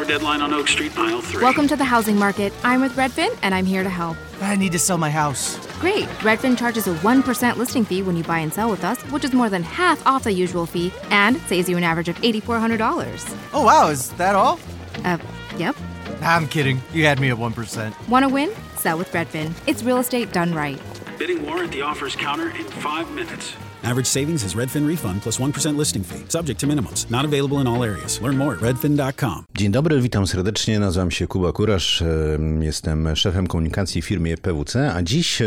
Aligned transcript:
offer 0.00 0.08
deadline 0.08 0.40
on 0.40 0.52
Oak 0.54 0.68
Street, 0.68 0.96
aisle 0.98 1.20
three. 1.20 1.42
Welcome 1.42 1.68
to 1.68 1.76
the 1.76 1.84
housing 1.84 2.16
market. 2.16 2.52
I'm 2.64 2.80
with 2.80 2.92
Redfin, 2.92 3.36
and 3.42 3.54
I'm 3.54 3.66
here 3.66 3.82
to 3.82 3.90
help. 3.90 4.16
I 4.40 4.56
need 4.56 4.72
to 4.72 4.78
sell 4.78 4.96
my 4.96 5.10
house. 5.10 5.58
Great. 5.78 6.06
Redfin 6.20 6.56
charges 6.56 6.86
a 6.86 6.94
1% 6.94 7.56
listing 7.56 7.84
fee 7.84 8.02
when 8.02 8.16
you 8.16 8.24
buy 8.24 8.38
and 8.38 8.52
sell 8.52 8.70
with 8.70 8.82
us, 8.82 9.00
which 9.12 9.24
is 9.24 9.32
more 9.32 9.50
than 9.50 9.62
half 9.62 10.04
off 10.06 10.24
the 10.24 10.32
usual 10.32 10.64
fee 10.64 10.92
and 11.10 11.36
saves 11.42 11.68
you 11.68 11.76
an 11.76 11.84
average 11.84 12.08
of 12.08 12.16
$8,400. 12.16 13.38
Oh, 13.52 13.64
wow, 13.64 13.88
is 13.88 14.10
that 14.12 14.34
all? 14.34 14.58
Uh, 15.04 15.18
yep. 15.58 15.76
I'm 16.22 16.46
kidding. 16.48 16.80
You 16.92 17.04
had 17.04 17.20
me 17.20 17.30
at 17.30 17.36
1%. 17.36 18.08
Want 18.08 18.22
to 18.24 18.28
win? 18.28 18.50
Sell 18.76 18.96
with 18.96 19.12
Redfin. 19.12 19.52
It's 19.66 19.82
real 19.82 19.98
estate 19.98 20.32
done 20.32 20.54
right. 20.54 20.80
Bidding 21.18 21.44
war 21.44 21.62
at 21.62 21.70
the 21.72 21.82
offers 21.82 22.16
counter 22.16 22.50
in 22.50 22.64
five 22.64 23.10
minutes. 23.10 23.54
Average 23.82 24.06
savings 24.06 24.44
is 24.44 24.54
Redfin 24.54 24.86
refund 24.86 25.22
plus 25.22 25.38
1% 25.38 25.78
listing 25.78 26.04
fee. 26.06 26.24
Subject 26.28 26.60
to 26.60 26.66
minimums. 26.66 27.10
Not 27.10 27.24
available 27.24 27.60
in 27.60 27.66
all 27.66 27.82
areas. 27.84 28.20
Learn 28.22 28.36
more 28.36 28.54
at 28.54 28.60
redfin.com. 28.62 29.44
Dzień 29.56 29.70
dobry, 29.72 30.00
witam 30.00 30.26
serdecznie. 30.26 30.78
Nazywam 30.80 31.10
się 31.10 31.26
Kuba 31.26 31.52
Kurasz. 31.52 32.02
em, 32.02 32.62
Jestem 32.62 33.16
szefem 33.16 33.46
komunikacji 33.46 34.02
w 34.02 34.04
firmie 34.04 34.36
PWC, 34.36 34.92
a 34.94 35.02
dziś 35.02 35.42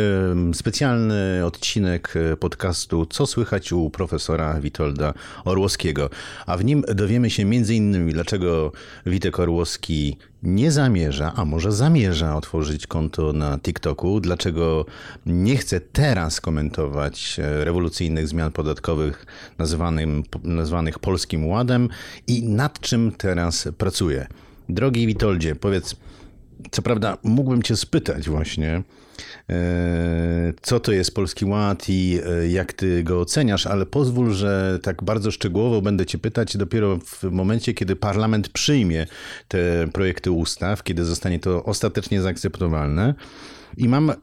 specjalny 0.53 1.45
odcinek 1.45 2.13
e, 2.33 2.37
podcastu 2.37 3.05
Co 3.05 3.25
słychać 3.27 3.71
u 3.71 3.89
profesora 3.89 4.59
Witolda 4.61 5.13
Orłowskiego. 5.45 6.09
A 6.45 6.57
w 6.57 6.65
nim 6.65 6.83
dowiemy 6.95 7.29
się 7.29 7.43
m.in. 7.43 8.09
dlaczego 8.09 8.71
Witek 9.05 9.39
Orłowski 9.39 10.17
nie 10.43 10.71
zamierza, 10.71 11.33
a 11.35 11.45
może 11.45 11.71
zamierza 11.71 12.35
otworzyć 12.35 12.87
konto 12.87 13.33
na 13.33 13.59
TikToku, 13.59 14.19
dlaczego 14.19 14.85
nie 15.25 15.57
chce 15.57 15.81
teraz 15.81 16.41
komentować 16.41 17.39
e, 17.39 17.65
zmian 18.27 18.51
podatkowych 18.51 19.25
nazywanym, 19.57 20.23
nazwanych 20.43 20.99
Polskim 20.99 21.47
Ładem 21.47 21.89
i 22.27 22.43
nad 22.43 22.79
czym 22.79 23.11
teraz 23.17 23.67
pracuje. 23.77 24.27
Drogi 24.69 25.07
Witoldzie, 25.07 25.55
powiedz, 25.55 25.95
co 26.71 26.81
prawda 26.81 27.17
mógłbym 27.23 27.63
cię 27.63 27.75
spytać 27.75 28.29
właśnie, 28.29 28.83
e, 29.49 30.53
co 30.61 30.79
to 30.79 30.91
jest 30.91 31.15
Polski 31.15 31.45
Ład 31.45 31.89
i 31.89 32.19
e, 32.25 32.47
jak 32.47 32.73
ty 32.73 33.03
go 33.03 33.21
oceniasz, 33.21 33.67
ale 33.67 33.85
pozwól, 33.85 34.33
że 34.33 34.79
tak 34.83 35.03
bardzo 35.03 35.31
szczegółowo 35.31 35.81
będę 35.81 36.05
cię 36.05 36.17
pytać 36.17 36.57
dopiero 36.57 36.99
w 37.05 37.23
momencie, 37.23 37.73
kiedy 37.73 37.95
parlament 37.95 38.49
przyjmie 38.49 39.07
te 39.47 39.87
projekty 39.93 40.31
ustaw, 40.31 40.83
kiedy 40.83 41.05
zostanie 41.05 41.39
to 41.39 41.63
ostatecznie 41.63 42.21
zaakceptowalne. 42.21 43.13
I 43.77 43.89
mam 43.89 44.09
e, 44.09 44.15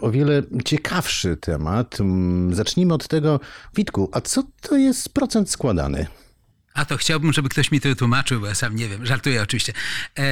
o 0.00 0.10
wiele 0.10 0.42
ciekawszy 0.64 1.36
temat. 1.36 2.00
Mm, 2.00 2.54
Zacznijmy 2.54 2.94
od 2.94 3.08
tego, 3.08 3.40
Witku, 3.76 4.10
a 4.12 4.20
co 4.20 4.42
to 4.60 4.76
jest 4.76 5.14
procent 5.14 5.50
składany? 5.50 6.06
A 6.74 6.84
to 6.84 6.96
chciałbym, 6.96 7.32
żeby 7.32 7.48
ktoś 7.48 7.70
mi 7.70 7.80
to 7.80 7.88
wytłumaczył, 7.88 8.40
bo 8.40 8.46
ja 8.46 8.54
sam 8.54 8.76
nie 8.76 8.88
wiem. 8.88 9.06
Żartuję 9.06 9.42
oczywiście. 9.42 9.72
E, 10.18 10.24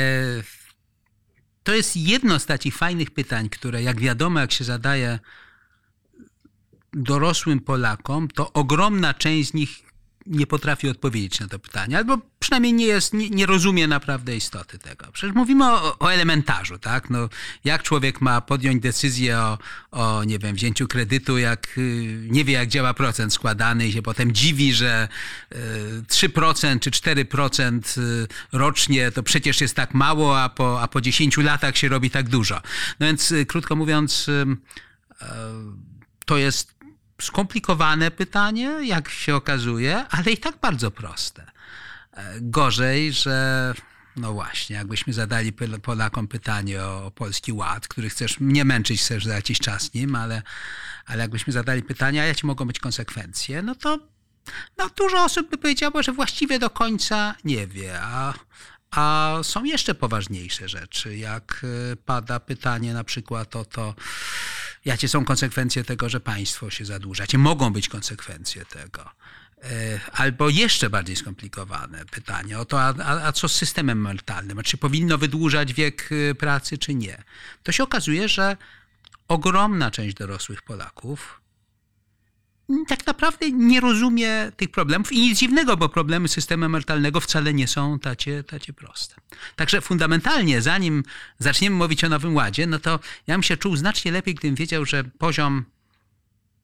to 1.62 1.74
jest 1.74 1.96
jedno 1.96 2.38
z 2.38 2.46
takich 2.46 2.76
fajnych 2.76 3.10
pytań, 3.10 3.48
które 3.48 3.82
jak 3.82 4.00
wiadomo, 4.00 4.40
jak 4.40 4.52
się 4.52 4.64
zadaje 4.64 5.18
dorosłym 6.92 7.60
Polakom, 7.60 8.28
to 8.28 8.52
ogromna 8.52 9.14
część 9.14 9.50
z 9.50 9.54
nich 9.54 9.91
nie 10.26 10.46
potrafi 10.46 10.88
odpowiedzieć 10.88 11.40
na 11.40 11.48
to 11.48 11.58
pytanie, 11.58 11.96
albo 11.96 12.18
przynajmniej 12.38 12.72
nie, 12.72 12.86
jest, 12.86 13.12
nie, 13.12 13.30
nie 13.30 13.46
rozumie 13.46 13.86
naprawdę 13.86 14.36
istoty 14.36 14.78
tego. 14.78 15.06
Przecież 15.12 15.36
mówimy 15.36 15.64
o, 15.64 15.98
o 15.98 16.12
elementarzu, 16.12 16.78
tak? 16.78 17.10
No, 17.10 17.28
jak 17.64 17.82
człowiek 17.82 18.20
ma 18.20 18.40
podjąć 18.40 18.82
decyzję 18.82 19.38
o, 19.38 19.58
o, 19.90 20.24
nie 20.24 20.38
wiem, 20.38 20.56
wzięciu 20.56 20.88
kredytu, 20.88 21.38
jak 21.38 21.78
y, 21.78 22.26
nie 22.30 22.44
wie, 22.44 22.52
jak 22.52 22.68
działa 22.68 22.94
procent 22.94 23.34
składany 23.34 23.88
i 23.88 23.92
się 23.92 24.02
potem 24.02 24.32
dziwi, 24.32 24.74
że 24.74 25.08
y, 25.52 25.56
3% 26.08 26.80
czy 26.80 26.90
4% 26.90 27.98
y, 27.98 28.26
rocznie 28.52 29.10
to 29.10 29.22
przecież 29.22 29.60
jest 29.60 29.76
tak 29.76 29.94
mało, 29.94 30.42
a 30.42 30.48
po, 30.48 30.82
a 30.82 30.88
po 30.88 31.00
10 31.00 31.36
latach 31.36 31.76
się 31.76 31.88
robi 31.88 32.10
tak 32.10 32.28
dużo. 32.28 32.60
No 33.00 33.06
więc, 33.06 33.32
y, 33.32 33.46
krótko 33.46 33.76
mówiąc, 33.76 34.28
y, 34.28 34.32
y, 35.22 35.26
to 36.26 36.38
jest 36.38 36.71
skomplikowane 37.24 38.10
pytanie, 38.10 38.78
jak 38.82 39.08
się 39.08 39.34
okazuje, 39.34 40.04
ale 40.10 40.30
i 40.30 40.38
tak 40.38 40.60
bardzo 40.60 40.90
proste. 40.90 41.50
E, 42.12 42.34
Gorzej, 42.40 43.12
że 43.12 43.74
no 44.16 44.32
właśnie, 44.32 44.76
jakbyśmy 44.76 45.12
zadali 45.12 45.52
Pol- 45.52 45.80
Polakom 45.80 46.28
pytanie 46.28 46.82
o 46.82 47.10
Polski 47.10 47.52
Ład, 47.52 47.88
który 47.88 48.10
chcesz 48.10 48.40
mnie 48.40 48.64
męczyć 48.64 49.00
chcesz 49.00 49.24
za 49.24 49.34
jakiś 49.34 49.58
czas 49.58 49.94
nim, 49.94 50.14
ale, 50.14 50.42
ale 51.06 51.22
jakbyśmy 51.22 51.52
zadali 51.52 51.82
pytanie, 51.82 52.22
a 52.22 52.24
jakie 52.24 52.46
mogą 52.46 52.64
być 52.64 52.78
konsekwencje, 52.78 53.62
no 53.62 53.74
to 53.74 53.98
no, 54.78 54.90
dużo 54.96 55.24
osób 55.24 55.50
by 55.50 55.58
powiedziało, 55.58 56.02
że 56.02 56.12
właściwie 56.12 56.58
do 56.58 56.70
końca 56.70 57.34
nie 57.44 57.66
wie, 57.66 58.00
a, 58.02 58.34
a 58.90 59.36
są 59.42 59.64
jeszcze 59.64 59.94
poważniejsze 59.94 60.68
rzeczy, 60.68 61.16
jak 61.16 61.64
y, 61.92 61.96
pada 61.96 62.40
pytanie 62.40 62.94
na 62.94 63.04
przykład 63.04 63.56
o 63.56 63.64
to, 63.64 63.94
jakie 64.84 65.08
są 65.08 65.24
konsekwencje 65.24 65.84
tego, 65.84 66.08
że 66.08 66.20
państwo 66.20 66.70
się 66.70 66.84
zadłuża, 66.84 67.22
jakie 67.22 67.38
mogą 67.38 67.72
być 67.72 67.88
konsekwencje 67.88 68.64
tego. 68.64 69.10
E, 69.62 70.00
Albo 70.12 70.48
jeszcze 70.48 70.90
bardziej 70.90 71.16
skomplikowane 71.16 72.04
pytanie 72.04 72.58
o 72.58 72.64
to, 72.64 72.82
a, 72.82 72.94
a, 73.26 73.32
co 73.32 73.48
z 73.48 73.54
systemem 73.54 73.98
emerytalnym? 73.98 74.62
Czy 74.62 74.76
powinno 74.76 75.18
wydłużać 75.18 75.72
wiek 75.74 76.12
y, 76.12 76.34
pracy, 76.34 76.78
czy 76.78 76.94
nie? 76.94 77.22
To 77.62 77.72
się 77.72 77.82
okazuje, 77.82 78.28
że 78.28 78.56
ogromna 79.28 79.90
część 79.90 80.16
dorosłych 80.16 80.62
Polaków 80.62 81.41
tak 82.88 83.06
naprawdę 83.06 83.50
nie 83.50 83.80
rozumie 83.80 84.52
tych 84.56 84.70
problemów 84.70 85.12
i 85.12 85.20
nic 85.20 85.38
dziwnego, 85.38 85.76
bo 85.76 85.88
problemy 85.88 86.28
systemu 86.28 86.64
emerytalnego 86.64 87.20
wcale 87.20 87.54
nie 87.54 87.68
są 87.68 87.98
tacie, 87.98 88.44
tacie 88.44 88.72
proste. 88.72 89.14
Także 89.56 89.80
fundamentalnie, 89.80 90.62
zanim 90.62 91.02
zaczniemy 91.38 91.76
mówić 91.76 92.04
o 92.04 92.08
Nowym 92.08 92.34
Ładzie, 92.34 92.66
no 92.66 92.78
to 92.78 93.00
ja 93.26 93.34
bym 93.34 93.42
się 93.42 93.56
czuł 93.56 93.76
znacznie 93.76 94.12
lepiej, 94.12 94.34
gdybym 94.34 94.54
wiedział, 94.54 94.84
że 94.84 95.04
poziom 95.04 95.64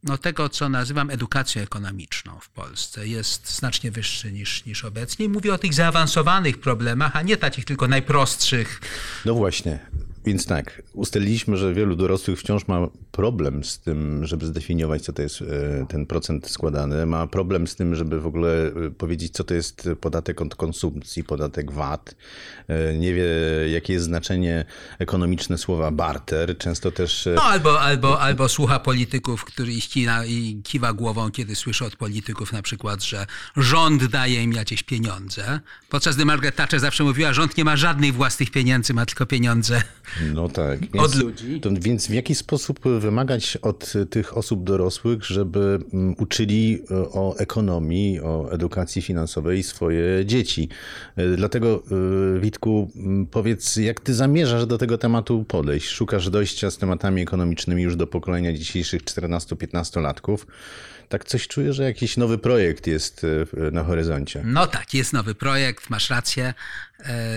no, 0.02 0.18
tego, 0.18 0.48
co 0.48 0.68
nazywam 0.68 1.10
edukacją 1.10 1.62
ekonomiczną 1.62 2.38
w 2.40 2.48
Polsce, 2.48 3.08
jest 3.08 3.56
znacznie 3.56 3.90
wyższy 3.90 4.32
niż, 4.32 4.64
niż 4.64 4.84
obecnie. 4.84 5.26
I 5.26 5.28
mówię 5.28 5.54
o 5.54 5.58
tych 5.58 5.74
zaawansowanych 5.74 6.60
problemach, 6.60 7.16
a 7.16 7.22
nie 7.22 7.36
takich 7.36 7.64
tylko 7.64 7.88
najprostszych. 7.88 8.80
No 9.24 9.34
właśnie. 9.34 9.78
Więc 10.28 10.46
tak, 10.46 10.82
ustaliliśmy, 10.92 11.56
że 11.56 11.74
wielu 11.74 11.96
dorosłych 11.96 12.40
wciąż 12.40 12.68
ma 12.68 12.88
problem 13.12 13.64
z 13.64 13.78
tym, 13.78 14.26
żeby 14.26 14.46
zdefiniować, 14.46 15.02
co 15.02 15.12
to 15.12 15.22
jest 15.22 15.42
e, 15.42 15.86
ten 15.88 16.06
procent 16.06 16.50
składany. 16.50 17.06
Ma 17.06 17.26
problem 17.26 17.66
z 17.66 17.76
tym, 17.76 17.94
żeby 17.94 18.20
w 18.20 18.26
ogóle 18.26 18.66
e, 18.66 18.90
powiedzieć, 18.90 19.32
co 19.32 19.44
to 19.44 19.54
jest 19.54 19.88
podatek 20.00 20.40
od 20.40 20.54
konsumpcji, 20.54 21.24
podatek 21.24 21.72
VAT. 21.72 22.14
E, 22.68 22.94
Nie 22.94 23.14
wie, 23.14 23.24
jakie 23.72 23.92
jest 23.92 24.04
znaczenie 24.04 24.64
ekonomiczne 24.98 25.58
słowa 25.58 25.90
barter. 25.90 26.58
Często 26.58 26.90
też. 26.90 27.28
No, 27.34 27.42
albo, 27.42 27.80
albo, 27.80 28.20
albo 28.20 28.48
słucha 28.48 28.78
polityków, 28.78 29.44
który 29.44 29.72
i 29.72 29.80
kina, 29.80 30.24
i 30.24 30.60
kiwa 30.64 30.92
głową, 30.92 31.30
kiedy 31.30 31.54
słyszy 31.54 31.84
od 31.84 31.96
polityków 31.96 32.52
na 32.52 32.62
przykład, 32.62 33.02
że 33.04 33.26
rząd 33.56 34.04
daje 34.04 34.42
im 34.42 34.52
jakieś 34.52 34.82
pieniądze. 34.82 35.60
Podczas 35.88 36.16
gdy 36.16 36.24
Margaret 36.24 36.56
Thatcher 36.56 36.80
zawsze 36.80 37.04
mówiła, 37.04 37.32
rząd 37.32 37.56
nie 37.56 37.64
ma 37.64 37.76
żadnych 37.76 38.14
własnych 38.14 38.50
pieniędzy, 38.50 38.94
ma 38.94 39.06
tylko 39.06 39.26
pieniądze 39.26 39.82
No 40.34 40.48
tak. 40.48 40.80
Więc, 40.80 41.04
od 41.04 41.14
ludzi. 41.14 41.60
To, 41.60 41.70
więc 41.80 42.06
w 42.06 42.14
jaki 42.14 42.34
sposób 42.34 42.80
wymagać 42.98 43.56
od 43.56 43.92
tych 44.10 44.36
osób 44.36 44.64
dorosłych, 44.64 45.24
żeby 45.24 45.78
mm, 45.92 46.14
uczyli 46.18 46.82
e, 46.90 46.94
o 46.94 47.36
ekonomii, 47.38 48.20
o 48.20 48.52
edukacji 48.52 49.02
finansowej 49.02 49.62
swoje 49.62 50.26
dzieci? 50.26 50.68
E, 51.16 51.36
Dlatego, 51.36 51.82
e, 52.36 52.40
Witku, 52.40 52.90
m, 52.96 53.26
powiedz, 53.30 53.76
jak 53.76 54.00
ty 54.00 54.14
zamierzasz 54.14 54.66
do 54.66 54.78
tego 54.78 54.98
tematu 54.98 55.44
podejść? 55.44 55.88
Szukasz 55.88 56.30
dojścia 56.30 56.70
z 56.70 56.78
tematami 56.78 57.22
ekonomicznymi 57.22 57.82
już 57.82 57.96
do 57.96 58.06
pokolenia 58.06 58.52
dzisiejszych 58.52 59.04
14-15-latków. 59.04 60.38
Tak 61.08 61.24
coś 61.24 61.48
czuję, 61.48 61.72
że 61.72 61.84
jakiś 61.84 62.16
nowy 62.16 62.38
projekt 62.38 62.86
jest 62.86 63.26
na 63.72 63.84
horyzoncie. 63.84 64.42
No 64.44 64.66
tak, 64.66 64.94
jest 64.94 65.12
nowy 65.12 65.34
projekt, 65.34 65.90
masz 65.90 66.10
rację. 66.10 66.54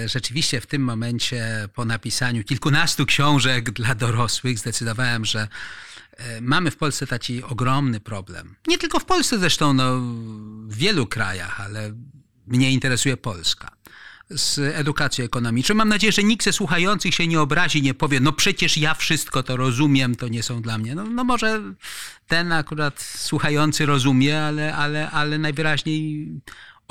Rzeczywiście 0.06 0.62
w 0.62 0.68
tym 0.68 0.81
momencie, 0.81 1.67
po 1.76 1.85
napisaniu 1.85 2.44
kilkunastu 2.61 3.05
książek 3.05 3.72
dla 3.79 3.96
dorosłych, 3.96 4.59
zdecydowałem, 4.59 5.25
że 5.25 5.47
e, 6.17 6.41
mamy 6.41 6.72
w 6.72 6.78
Polsce 6.78 7.08
taki 7.08 7.43
ogromny 7.43 7.99
problem. 7.99 8.55
Nie 8.67 8.78
tylko 8.78 8.99
w 8.99 9.05
Polsce 9.05 9.40
zresztą, 9.40 9.73
no, 9.73 9.99
w 10.67 10.75
wielu 10.75 11.08
krajach, 11.08 11.61
ale 11.61 11.93
mnie 12.47 12.72
interesuje 12.72 13.17
Polska. 13.17 13.72
Z 14.29 14.59
edukacją 14.59 15.25
ekonomiczną. 15.25 15.75
Mam 15.75 15.90
nadzieję, 15.90 16.11
że 16.11 16.23
nikt 16.23 16.43
ze 16.43 16.53
słuchających 16.53 17.16
się 17.16 17.28
nie 17.28 17.41
obrazi, 17.41 17.81
nie 17.81 17.93
powie, 17.93 18.19
no 18.19 18.31
przecież 18.31 18.78
ja 18.78 18.93
wszystko 18.93 19.43
to 19.43 19.57
rozumiem, 19.57 20.16
to 20.16 20.28
nie 20.28 20.43
są 20.43 20.61
dla 20.61 20.78
mnie. 20.78 20.96
No, 20.96 21.03
no 21.03 21.23
może 21.23 21.61
ten 22.28 22.52
akurat 22.52 23.02
słuchający 23.02 23.85
rozumie, 23.85 24.41
ale, 24.41 24.75
ale, 24.75 25.11
ale 25.11 25.37
najwyraźniej 25.37 26.28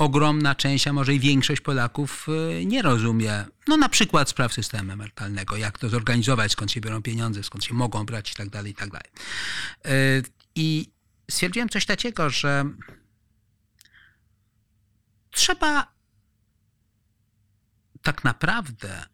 ogromna 0.01 0.55
część, 0.55 0.87
a 0.87 0.93
może 0.93 1.15
i 1.15 1.19
większość 1.19 1.61
Polaków 1.61 2.27
y, 2.59 2.65
nie 2.65 2.81
rozumie. 2.81 3.45
No 3.67 3.77
na 3.77 3.89
przykład 3.89 4.29
spraw 4.29 4.53
systemu 4.53 4.91
emerytalnego, 4.91 5.57
jak 5.57 5.77
to 5.77 5.89
zorganizować, 5.89 6.51
skąd 6.51 6.71
się 6.71 6.81
biorą 6.81 7.01
pieniądze, 7.01 7.43
skąd 7.43 7.63
się 7.63 7.73
mogą 7.73 8.05
brać 8.05 8.31
i 8.31 8.35
tak 8.35 8.49
dalej, 8.49 8.71
i 8.71 8.75
tak 8.75 8.89
dalej. 8.89 9.09
Y, 9.85 10.23
I 10.55 10.89
stwierdziłem 11.31 11.69
coś 11.69 11.85
takiego, 11.85 12.29
że 12.29 12.65
trzeba 15.31 15.93
tak 18.01 18.23
naprawdę 18.23 19.05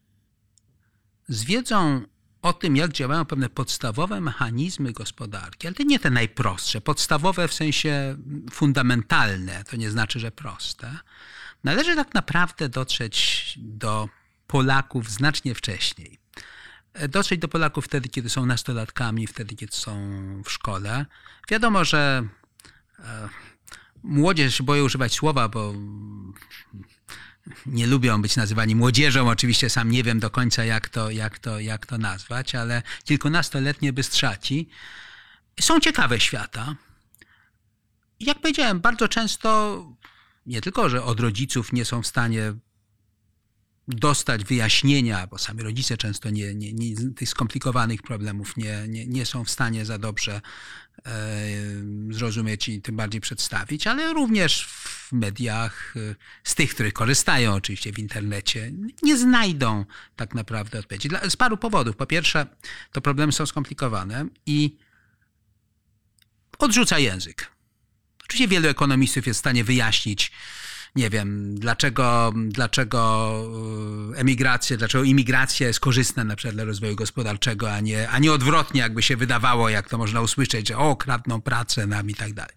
z 1.27 1.43
wiedzą 1.43 2.01
o 2.47 2.53
tym, 2.53 2.75
jak 2.75 2.91
działają 2.91 3.25
pewne 3.25 3.49
podstawowe 3.49 4.21
mechanizmy 4.21 4.93
gospodarki, 4.93 5.67
ale 5.67 5.75
to 5.75 5.83
nie 5.83 5.99
te 5.99 6.09
najprostsze, 6.09 6.81
podstawowe 6.81 7.47
w 7.47 7.53
sensie 7.53 8.17
fundamentalne, 8.51 9.63
to 9.63 9.75
nie 9.75 9.91
znaczy, 9.91 10.19
że 10.19 10.31
proste, 10.31 10.97
należy 11.63 11.95
tak 11.95 12.13
naprawdę 12.13 12.69
dotrzeć 12.69 13.53
do 13.57 14.09
Polaków 14.47 15.11
znacznie 15.11 15.55
wcześniej. 15.55 16.19
Dotrzeć 17.09 17.39
do 17.39 17.47
Polaków 17.47 17.85
wtedy, 17.85 18.09
kiedy 18.09 18.29
są 18.29 18.45
nastolatkami, 18.45 19.27
wtedy, 19.27 19.55
kiedy 19.55 19.73
są 19.73 19.93
w 20.45 20.51
szkole. 20.51 21.05
Wiadomo, 21.49 21.85
że 21.85 22.27
e, 22.99 23.29
młodzież 24.03 24.61
boję 24.61 24.83
używać 24.83 25.13
słowa, 25.13 25.49
bo 25.49 25.73
nie 27.65 27.87
lubią 27.87 28.21
być 28.21 28.35
nazywani 28.35 28.75
młodzieżą. 28.75 29.29
Oczywiście 29.29 29.69
sam 29.69 29.91
nie 29.91 30.03
wiem 30.03 30.19
do 30.19 30.29
końca, 30.29 30.63
jak 30.63 30.89
to, 30.89 31.11
jak 31.11 31.39
to, 31.39 31.59
jak 31.59 31.85
to 31.85 31.97
nazwać, 31.97 32.55
ale 32.55 32.81
kilkunastoletnie 33.03 33.93
bystrzaci 33.93 34.69
są 35.59 35.79
ciekawe 35.79 36.19
świata. 36.19 36.75
Jak 38.19 38.39
powiedziałem, 38.39 38.79
bardzo 38.79 39.07
często 39.07 39.83
nie 40.45 40.61
tylko, 40.61 40.89
że 40.89 41.03
od 41.03 41.19
rodziców 41.19 41.73
nie 41.73 41.85
są 41.85 42.01
w 42.01 42.07
stanie 42.07 42.53
dostać 43.87 44.43
wyjaśnienia, 44.43 45.27
bo 45.27 45.37
sami 45.37 45.63
rodzice 45.63 45.97
często 45.97 46.29
nie, 46.29 46.55
nie, 46.55 46.73
nie, 46.73 46.95
tych 47.15 47.29
skomplikowanych 47.29 48.01
problemów 48.01 48.57
nie, 48.57 48.85
nie, 48.87 49.07
nie 49.07 49.25
są 49.25 49.43
w 49.43 49.49
stanie 49.49 49.85
za 49.85 49.97
dobrze 49.97 50.41
e, 51.05 51.11
zrozumieć 52.09 52.69
i 52.69 52.81
tym 52.81 52.95
bardziej 52.95 53.21
przedstawić, 53.21 53.87
ale 53.87 54.13
również 54.13 54.65
w 54.65 55.11
mediach, 55.11 55.93
e, 55.95 56.15
z 56.43 56.55
tych, 56.55 56.73
których 56.73 56.93
korzystają 56.93 57.53
oczywiście 57.53 57.93
w 57.93 57.99
internecie, 57.99 58.71
nie 59.03 59.17
znajdą 59.17 59.85
tak 60.15 60.35
naprawdę 60.35 60.79
odpowiedzi. 60.79 61.09
Dla, 61.09 61.29
z 61.29 61.35
paru 61.35 61.57
powodów. 61.57 61.95
Po 61.95 62.05
pierwsze, 62.05 62.47
to 62.91 63.01
problemy 63.01 63.31
są 63.31 63.45
skomplikowane 63.45 64.25
i 64.45 64.77
odrzuca 66.59 66.99
język. 66.99 67.51
Oczywiście 68.23 68.47
wielu 68.47 68.67
ekonomistów 68.67 69.27
jest 69.27 69.37
w 69.37 69.39
stanie 69.39 69.63
wyjaśnić, 69.63 70.31
nie 70.97 71.09
wiem, 71.09 71.55
dlaczego, 71.55 72.33
dlaczego 72.35 73.31
y, 74.13 74.17
emigracja, 74.17 74.77
dlaczego 74.77 75.03
imigracja 75.03 75.67
jest 75.67 75.79
korzystna 75.79 76.23
na 76.23 76.35
przykład 76.35 76.55
dla 76.55 76.63
rozwoju 76.63 76.95
gospodarczego, 76.95 77.71
a 77.71 77.79
nie, 77.79 78.09
a 78.09 78.19
nie 78.19 78.31
odwrotnie, 78.31 78.81
jakby 78.81 79.01
się 79.01 79.17
wydawało, 79.17 79.69
jak 79.69 79.89
to 79.89 79.97
można 79.97 80.21
usłyszeć, 80.21 80.67
że 80.67 80.77
o, 80.77 80.95
kradną 80.95 81.41
pracę 81.41 81.87
nam 81.87 82.09
i 82.09 82.13
tak 82.13 82.33
dalej. 82.33 82.55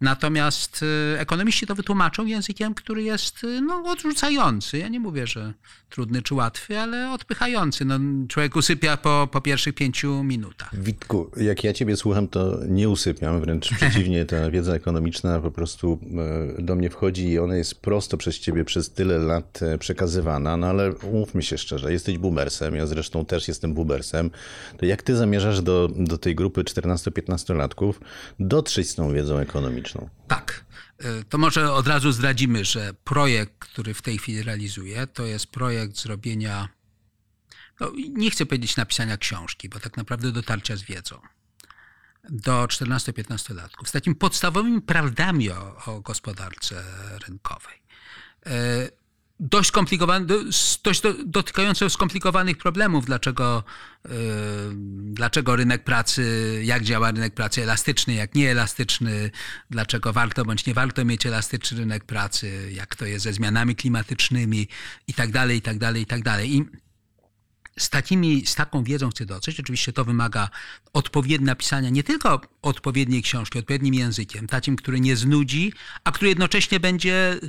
Natomiast 0.00 0.82
y, 0.82 1.18
ekonomiści 1.18 1.66
to 1.66 1.74
wytłumaczą 1.74 2.26
językiem, 2.26 2.74
który 2.74 3.02
jest 3.02 3.44
y, 3.44 3.60
no, 3.60 3.82
odrzucający. 3.86 4.78
Ja 4.78 4.88
nie 4.88 5.00
mówię, 5.00 5.26
że 5.26 5.54
trudny 5.92 6.22
czy 6.22 6.34
łatwy, 6.34 6.78
ale 6.78 7.12
odpychający. 7.12 7.84
No, 7.84 7.98
człowiek 8.28 8.56
usypia 8.56 8.96
po, 8.96 9.28
po 9.32 9.40
pierwszych 9.40 9.74
pięciu 9.74 10.24
minutach. 10.24 10.82
Witku, 10.82 11.30
jak 11.36 11.64
ja 11.64 11.72
ciebie 11.72 11.96
słucham, 11.96 12.28
to 12.28 12.58
nie 12.68 12.88
usypiam, 12.88 13.40
wręcz 13.40 13.74
przeciwnie, 13.74 14.24
ta 14.24 14.50
wiedza 14.50 14.74
ekonomiczna 14.74 15.40
po 15.40 15.50
prostu 15.50 15.98
e, 16.58 16.62
do 16.62 16.74
mnie 16.74 16.90
wchodzi 16.90 17.28
i 17.28 17.38
ona 17.38 17.56
jest 17.56 17.61
prosto 17.74 18.16
przez 18.16 18.38
ciebie 18.38 18.64
przez 18.64 18.92
tyle 18.92 19.18
lat 19.18 19.62
e, 19.62 19.78
przekazywana, 19.78 20.56
no 20.56 20.66
ale 20.66 20.94
umówmy 20.94 21.42
się 21.42 21.58
szczerze, 21.58 21.92
jesteś 21.92 22.18
boomersem, 22.18 22.74
ja 22.74 22.86
zresztą 22.86 23.24
też 23.24 23.48
jestem 23.48 23.74
boomersem, 23.74 24.30
to 24.78 24.86
jak 24.86 25.02
ty 25.02 25.16
zamierzasz 25.16 25.62
do, 25.62 25.88
do 25.96 26.18
tej 26.18 26.34
grupy 26.34 26.64
14-15-latków 26.64 27.92
dotrzeć 28.40 28.90
z 28.90 28.94
tą 28.94 29.12
wiedzą 29.12 29.38
ekonomiczną? 29.38 30.08
Tak. 30.28 30.64
E, 30.98 31.24
to 31.24 31.38
może 31.38 31.72
od 31.72 31.86
razu 31.86 32.12
zdradzimy, 32.12 32.64
że 32.64 32.94
projekt, 33.04 33.54
który 33.58 33.94
w 33.94 34.02
tej 34.02 34.18
chwili 34.18 34.42
realizuję, 34.42 35.06
to 35.06 35.26
jest 35.26 35.46
projekt 35.46 35.96
zrobienia, 35.96 36.68
no, 37.80 37.92
nie 38.10 38.30
chcę 38.30 38.46
powiedzieć 38.46 38.76
napisania 38.76 39.16
książki, 39.16 39.68
bo 39.68 39.80
tak 39.80 39.96
naprawdę 39.96 40.32
dotarcia 40.32 40.76
z 40.76 40.82
wiedzą 40.82 41.20
do 42.30 42.64
14-15 42.64 43.54
latków, 43.54 43.88
z 43.88 43.92
takimi 43.92 44.16
podstawowymi 44.16 44.80
prawdami 44.80 45.50
o, 45.50 45.76
o 45.86 46.00
gospodarce 46.00 46.84
rynkowej. 47.26 47.82
E, 48.46 49.02
dość 49.42 49.68
skomplikowane, 49.68 50.26
dość 50.84 51.02
dotykające 51.26 51.90
skomplikowanych 51.90 52.58
problemów, 52.58 53.06
dlaczego, 53.06 53.64
yy, 54.04 54.10
dlaczego 55.12 55.56
rynek 55.56 55.84
pracy, 55.84 56.60
jak 56.64 56.82
działa 56.82 57.10
rynek 57.10 57.34
pracy 57.34 57.62
elastyczny, 57.62 58.14
jak 58.14 58.34
nieelastyczny, 58.34 59.30
dlaczego 59.70 60.12
warto 60.12 60.44
bądź 60.44 60.66
nie 60.66 60.74
warto 60.74 61.04
mieć 61.04 61.26
elastyczny 61.26 61.78
rynek 61.78 62.04
pracy, 62.04 62.72
jak 62.72 62.96
to 62.96 63.06
jest 63.06 63.24
ze 63.24 63.32
zmianami 63.32 63.76
klimatycznymi 63.76 64.68
i 65.08 65.14
tak 65.14 65.30
dalej, 65.30 65.58
i 66.56 66.64
z, 67.78 67.90
takimi, 67.90 68.46
z 68.46 68.54
taką 68.54 68.84
wiedzą 68.84 69.10
chcę 69.10 69.26
dotrzeć. 69.26 69.60
Oczywiście 69.60 69.92
to 69.92 70.04
wymaga 70.04 70.48
odpowiednie 70.92 71.46
napisania 71.46 71.90
nie 71.90 72.02
tylko 72.02 72.40
odpowiedniej 72.62 73.22
książki, 73.22 73.58
odpowiednim 73.58 73.94
językiem, 73.94 74.46
takim, 74.46 74.76
który 74.76 75.00
nie 75.00 75.16
znudzi, 75.16 75.72
a 76.04 76.12
który 76.12 76.28
jednocześnie 76.28 76.80
będzie 76.80 77.40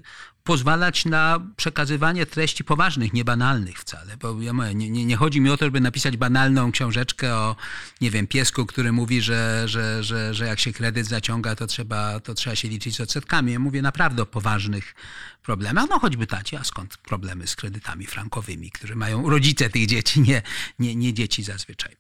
pozwalać 0.44 1.06
na 1.06 1.40
przekazywanie 1.56 2.26
treści 2.26 2.64
poważnych, 2.64 3.14
niebanalnych 3.14 3.80
wcale. 3.80 4.18
Bo 4.18 4.42
ja 4.42 4.54
mówię, 4.54 4.76
nie, 4.76 4.90
nie, 4.90 5.06
nie, 5.06 5.16
chodzi 5.16 5.42
mi 5.42 5.50
o 5.50 5.58
to, 5.58 5.66
żeby 5.66 5.82
napisać 5.82 6.18
banalną 6.18 6.72
książeczkę 6.72 7.36
o, 7.36 7.56
nie 8.02 8.12
wiem, 8.12 8.28
piesku, 8.28 8.66
który 8.66 8.92
mówi, 8.92 9.22
że, 9.22 9.64
że, 9.66 10.04
że, 10.04 10.34
że 10.34 10.46
jak 10.46 10.60
się 10.60 10.74
kredyt 10.74 11.08
zaciąga, 11.08 11.56
to 11.56 11.68
trzeba, 11.68 12.20
to 12.20 12.34
trzeba 12.34 12.56
się 12.56 12.68
liczyć 12.68 12.96
z 12.96 13.02
odsetkami. 13.02 13.52
Ja 13.52 13.60
mówię 13.60 13.82
naprawdę 13.82 14.24
o 14.24 14.26
poważnych 14.26 14.96
problemach. 15.44 15.86
No 15.90 16.00
choćby 16.00 16.28
tacie, 16.28 16.60
a 16.60 16.64
skąd 16.64 16.98
problemy 16.98 17.48
z 17.48 17.56
kredytami 17.56 18.06
frankowymi, 18.06 18.72
które 18.72 18.96
mają 18.96 19.30
rodzice 19.30 19.70
tych 19.70 19.86
dzieci, 19.88 20.22
nie, 20.22 20.42
nie, 20.80 20.96
nie 20.96 21.14
dzieci 21.14 21.44
zazwyczaj. 21.44 21.96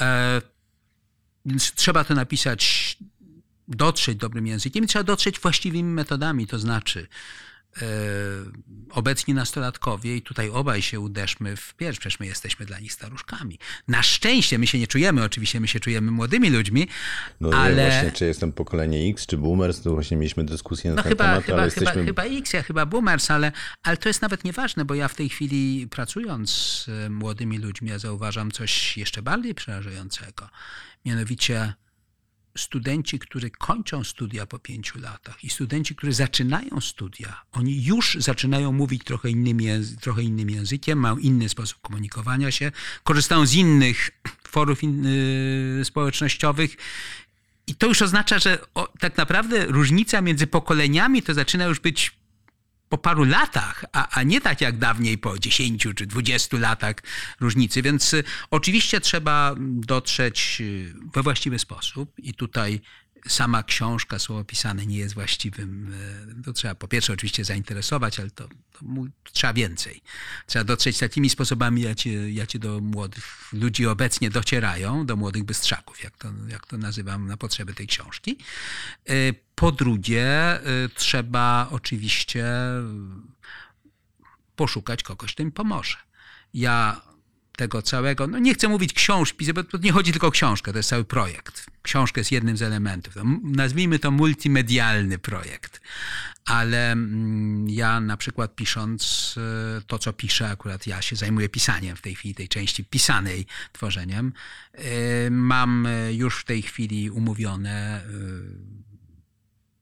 E, 0.00 0.42
więc 1.46 1.72
trzeba 1.74 2.04
to 2.04 2.14
napisać, 2.14 2.96
dotrzeć 3.68 4.18
dobrym 4.18 4.46
językiem 4.46 4.84
i 4.84 4.86
trzeba 4.86 5.02
dotrzeć 5.02 5.40
właściwymi 5.40 5.90
metodami, 5.90 6.46
to 6.46 6.58
znaczy 6.58 7.08
obecni 8.90 9.34
nastolatkowie, 9.34 10.16
i 10.16 10.22
tutaj 10.22 10.50
obaj 10.50 10.82
się 10.82 11.00
uderzmy 11.00 11.56
w 11.56 11.74
pierś, 11.74 11.98
przecież 11.98 12.20
my 12.20 12.26
jesteśmy 12.26 12.66
dla 12.66 12.78
nich 12.78 12.92
staruszkami. 12.92 13.58
Na 13.88 14.02
szczęście 14.02 14.58
my 14.58 14.66
się 14.66 14.78
nie 14.78 14.86
czujemy, 14.86 15.24
oczywiście 15.24 15.60
my 15.60 15.68
się 15.68 15.80
czujemy 15.80 16.10
młodymi 16.10 16.50
ludźmi, 16.50 16.88
no 17.40 17.50
ale... 17.56 17.76
Nie, 17.76 17.90
właśnie, 17.90 18.12
czy 18.12 18.24
jestem 18.24 18.52
pokolenie 18.52 19.10
X, 19.10 19.26
czy 19.26 19.36
boomers, 19.36 19.82
to 19.82 19.90
właśnie 19.90 20.16
mieliśmy 20.16 20.44
dyskusję 20.44 20.90
na 20.90 20.96
no 20.96 21.02
ten 21.02 21.10
chyba, 21.10 21.24
temat, 21.24 21.44
chyba, 21.44 21.58
ale 21.58 21.70
chyba, 21.70 21.84
jesteśmy... 21.84 22.04
chyba 22.04 22.24
X, 22.24 22.52
ja 22.52 22.62
chyba 22.62 22.86
boomers, 22.86 23.30
ale, 23.30 23.52
ale 23.82 23.96
to 23.96 24.08
jest 24.08 24.22
nawet 24.22 24.44
nieważne, 24.44 24.84
bo 24.84 24.94
ja 24.94 25.08
w 25.08 25.14
tej 25.14 25.28
chwili 25.28 25.88
pracując 25.90 26.50
z 26.50 26.88
młodymi 27.10 27.58
ludźmi, 27.58 27.90
ja 27.90 27.98
zauważam 27.98 28.50
coś 28.50 28.96
jeszcze 28.96 29.22
bardziej 29.22 29.54
przerażającego. 29.54 30.48
Mianowicie 31.04 31.74
studenci, 32.58 33.18
którzy 33.18 33.50
kończą 33.50 34.04
studia 34.04 34.46
po 34.46 34.58
pięciu 34.58 35.00
latach 35.00 35.44
i 35.44 35.50
studenci, 35.50 35.94
którzy 35.94 36.12
zaczynają 36.12 36.80
studia, 36.80 37.42
oni 37.52 37.84
już 37.84 38.16
zaczynają 38.20 38.72
mówić 38.72 39.04
trochę 39.04 39.30
innym, 39.30 39.58
trochę 40.00 40.22
innym 40.22 40.50
językiem, 40.50 40.98
mają 40.98 41.18
inny 41.18 41.48
sposób 41.48 41.80
komunikowania 41.80 42.50
się, 42.50 42.72
korzystają 43.04 43.46
z 43.46 43.54
innych 43.54 44.10
forów 44.48 44.82
in, 44.82 45.06
y, 45.06 45.84
społecznościowych. 45.84 46.76
I 47.66 47.74
to 47.74 47.86
już 47.86 48.02
oznacza, 48.02 48.38
że 48.38 48.58
o, 48.74 48.88
tak 49.00 49.16
naprawdę 49.16 49.66
różnica 49.66 50.20
między 50.20 50.46
pokoleniami 50.46 51.22
to 51.22 51.34
zaczyna 51.34 51.64
już 51.64 51.80
być 51.80 52.21
po 52.92 52.98
paru 52.98 53.24
latach, 53.24 53.84
a, 53.92 54.08
a 54.08 54.22
nie 54.22 54.40
tak 54.40 54.60
jak 54.60 54.78
dawniej 54.78 55.18
po 55.18 55.38
10 55.38 55.88
czy 55.96 56.06
20 56.06 56.58
latach 56.58 56.96
różnicy. 57.40 57.82
Więc 57.82 58.14
y, 58.14 58.24
oczywiście 58.50 59.00
trzeba 59.00 59.54
dotrzeć 59.58 60.58
y, 60.60 60.94
we 61.14 61.22
właściwy 61.22 61.58
sposób 61.58 62.12
i 62.18 62.34
tutaj 62.34 62.80
sama 63.28 63.62
książka, 63.62 64.18
słowo 64.18 64.44
pisane 64.44 64.86
nie 64.86 64.96
jest 64.96 65.14
właściwym. 65.14 65.94
E, 66.40 66.42
to 66.42 66.52
trzeba 66.52 66.74
po 66.74 66.88
pierwsze 66.88 67.12
oczywiście 67.12 67.44
zainteresować, 67.44 68.20
ale 68.20 68.30
to, 68.30 68.48
to 68.48 68.84
trzeba 69.32 69.52
więcej. 69.52 70.02
Trzeba 70.46 70.64
dotrzeć 70.64 70.98
takimi 70.98 71.30
sposobami, 71.30 71.82
jakie, 71.82 72.32
jakie 72.32 72.58
do 72.58 72.80
młodych 72.80 73.48
ludzi 73.52 73.86
obecnie 73.86 74.30
docierają, 74.30 75.06
do 75.06 75.16
młodych 75.16 75.44
bystrzaków, 75.44 76.02
jak 76.02 76.16
to, 76.16 76.28
jak 76.48 76.66
to 76.66 76.78
nazywam 76.78 77.26
na 77.26 77.36
potrzeby 77.36 77.74
tej 77.74 77.86
książki. 77.86 78.38
E, 79.06 79.14
po 79.54 79.72
drugie, 79.72 80.26
e, 80.26 80.62
trzeba 80.94 81.68
oczywiście 81.70 82.46
poszukać 84.56 85.02
kogoś, 85.02 85.34
kto 85.34 85.42
im 85.42 85.52
pomoże. 85.52 85.96
Ja 86.54 87.00
tego 87.56 87.82
całego, 87.82 88.26
no 88.26 88.38
nie 88.38 88.54
chcę 88.54 88.68
mówić 88.68 88.92
książki, 88.92 89.52
bo 89.52 89.64
to 89.64 89.78
nie 89.78 89.92
chodzi 89.92 90.12
tylko 90.12 90.26
o 90.26 90.30
książkę, 90.30 90.72
to 90.72 90.78
jest 90.78 90.88
cały 90.88 91.04
projekt. 91.04 91.66
Książka 91.82 92.20
jest 92.20 92.32
jednym 92.32 92.56
z 92.56 92.62
elementów. 92.62 93.14
Nazwijmy 93.42 93.98
to 93.98 94.10
multimedialny 94.10 95.18
projekt. 95.18 95.80
Ale 96.44 96.92
mm, 96.92 97.70
ja 97.70 98.00
na 98.00 98.16
przykład 98.16 98.54
pisząc 98.54 99.34
e, 99.78 99.82
to, 99.86 99.98
co 99.98 100.12
piszę, 100.12 100.48
akurat 100.48 100.86
ja 100.86 101.02
się 101.02 101.16
zajmuję 101.16 101.48
pisaniem 101.48 101.96
w 101.96 102.00
tej 102.00 102.14
chwili, 102.14 102.34
tej 102.34 102.48
części 102.48 102.84
pisanej, 102.84 103.46
tworzeniem, 103.72 104.32
e, 104.72 105.30
mam 105.30 105.88
już 106.12 106.40
w 106.40 106.44
tej 106.44 106.62
chwili 106.62 107.10
umówione 107.10 107.70
e, 107.70 108.02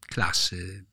klasy 0.09 0.85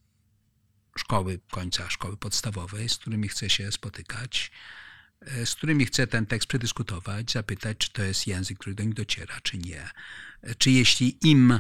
szkoły, 0.98 1.39
końca 1.51 1.89
szkoły 1.89 2.17
podstawowej, 2.17 2.89
z 2.89 2.98
którymi 2.98 3.27
chcę 3.27 3.50
się 3.50 3.72
spotykać 3.72 4.51
e, 4.51 4.87
z 5.45 5.55
którymi 5.55 5.86
chcę 5.86 6.07
ten 6.07 6.25
tekst 6.25 6.47
przedyskutować, 6.47 7.31
zapytać, 7.31 7.77
czy 7.77 7.89
to 7.91 8.03
jest 8.03 8.27
język, 8.27 8.57
który 8.57 8.75
do 8.75 8.83
nich 8.83 8.93
dociera, 8.93 9.41
czy 9.43 9.57
nie. 9.57 9.89
E, 10.41 10.55
Czy 10.55 10.71
jeśli 10.71 11.17
im 11.21 11.59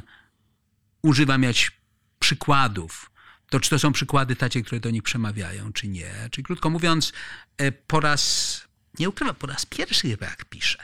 używam 1.01 1.43
jakichś 1.43 1.71
przykładów, 2.19 3.11
to 3.49 3.59
czy 3.59 3.69
to 3.69 3.79
są 3.79 3.91
przykłady 3.91 4.35
takie, 4.35 4.61
które 4.61 4.79
do 4.79 4.89
nich 4.89 5.03
przemawiają, 5.03 5.73
czy 5.73 5.87
nie. 5.87 6.13
Czyli 6.31 6.45
krótko 6.45 6.69
mówiąc, 6.69 7.13
e, 7.57 7.71
po 7.71 7.99
raz, 7.99 8.61
nie 8.99 9.09
ukrywam, 9.09 9.35
po 9.35 9.47
raz 9.47 9.65
pierwszy 9.65 10.09
chyba 10.09 10.25
jak 10.25 10.45
piszę, 10.45 10.79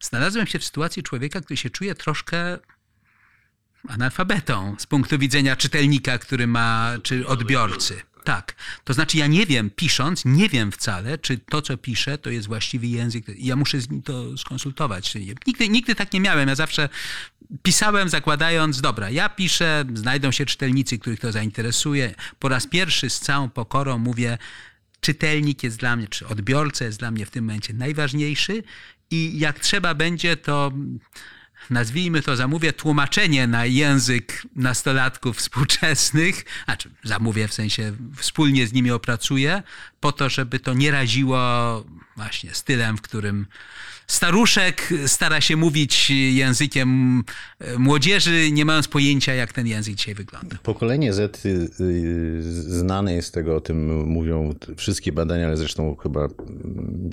znalazłem 0.00 0.46
się 0.46 0.58
w 0.58 0.64
sytuacji 0.64 1.02
człowieka, 1.02 1.40
który 1.40 1.56
się 1.56 1.70
czuje 1.70 1.94
troszkę 1.94 2.58
analfabetą 3.88 4.76
z 4.78 4.86
punktu 4.86 5.18
widzenia 5.18 5.56
czytelnika, 5.56 6.18
który 6.18 6.46
ma, 6.46 6.92
czy 7.02 7.26
odbiorcy. 7.26 8.02
Tak. 8.26 8.54
To 8.84 8.94
znaczy, 8.94 9.18
ja 9.18 9.26
nie 9.26 9.46
wiem, 9.46 9.70
pisząc, 9.70 10.24
nie 10.24 10.48
wiem 10.48 10.72
wcale, 10.72 11.18
czy 11.18 11.38
to, 11.38 11.62
co 11.62 11.76
piszę, 11.76 12.18
to 12.18 12.30
jest 12.30 12.46
właściwy 12.46 12.86
język. 12.86 13.24
Ja 13.38 13.56
muszę 13.56 13.78
to 14.04 14.38
skonsultować. 14.38 15.14
Nigdy, 15.46 15.68
nigdy 15.68 15.94
tak 15.94 16.12
nie 16.12 16.20
miałem. 16.20 16.48
Ja 16.48 16.54
zawsze 16.54 16.88
pisałem, 17.62 18.08
zakładając, 18.08 18.80
dobra, 18.80 19.10
ja 19.10 19.28
piszę, 19.28 19.84
znajdą 19.94 20.30
się 20.32 20.46
czytelnicy, 20.46 20.98
których 20.98 21.20
to 21.20 21.32
zainteresuje. 21.32 22.14
Po 22.38 22.48
raz 22.48 22.66
pierwszy 22.66 23.10
z 23.10 23.20
całą 23.20 23.50
pokorą 23.50 23.98
mówię, 23.98 24.38
czytelnik 25.00 25.62
jest 25.62 25.78
dla 25.78 25.96
mnie, 25.96 26.08
czy 26.08 26.26
odbiorca 26.26 26.84
jest 26.84 26.98
dla 26.98 27.10
mnie 27.10 27.26
w 27.26 27.30
tym 27.30 27.44
momencie 27.44 27.74
najważniejszy 27.74 28.62
i 29.10 29.38
jak 29.38 29.58
trzeba 29.60 29.94
będzie, 29.94 30.36
to 30.36 30.72
nazwijmy 31.70 32.22
to, 32.22 32.36
zamówię 32.36 32.72
tłumaczenie 32.72 33.46
na 33.46 33.66
język 33.66 34.42
nastolatków 34.56 35.36
współczesnych, 35.36 36.44
a 36.66 36.76
czy 36.76 36.90
zamówię 37.04 37.48
w 37.48 37.54
sensie 37.54 37.92
wspólnie 38.16 38.66
z 38.66 38.72
nimi 38.72 38.90
opracuję, 38.90 39.62
po 40.00 40.12
to, 40.12 40.28
żeby 40.28 40.60
to 40.60 40.74
nie 40.74 40.90
raziło 40.90 41.38
właśnie 42.16 42.54
stylem, 42.54 42.96
w 42.96 43.02
którym 43.02 43.46
staruszek 44.06 44.88
stara 45.06 45.40
się 45.40 45.56
mówić 45.56 46.10
językiem 46.10 47.22
młodzieży, 47.78 48.50
nie 48.52 48.64
mając 48.64 48.88
pojęcia, 48.88 49.34
jak 49.34 49.52
ten 49.52 49.66
język 49.66 49.94
dzisiaj 49.94 50.14
wygląda. 50.14 50.56
Pokolenie 50.62 51.12
Z 51.12 51.46
y, 51.46 51.48
y, 51.80 52.42
znane 52.62 53.14
jest 53.14 53.28
z 53.28 53.30
tego, 53.30 53.56
o 53.56 53.60
tym 53.60 54.06
mówią 54.08 54.54
wszystkie 54.76 55.12
badania, 55.12 55.46
ale 55.46 55.56
zresztą 55.56 55.96
chyba 55.96 56.28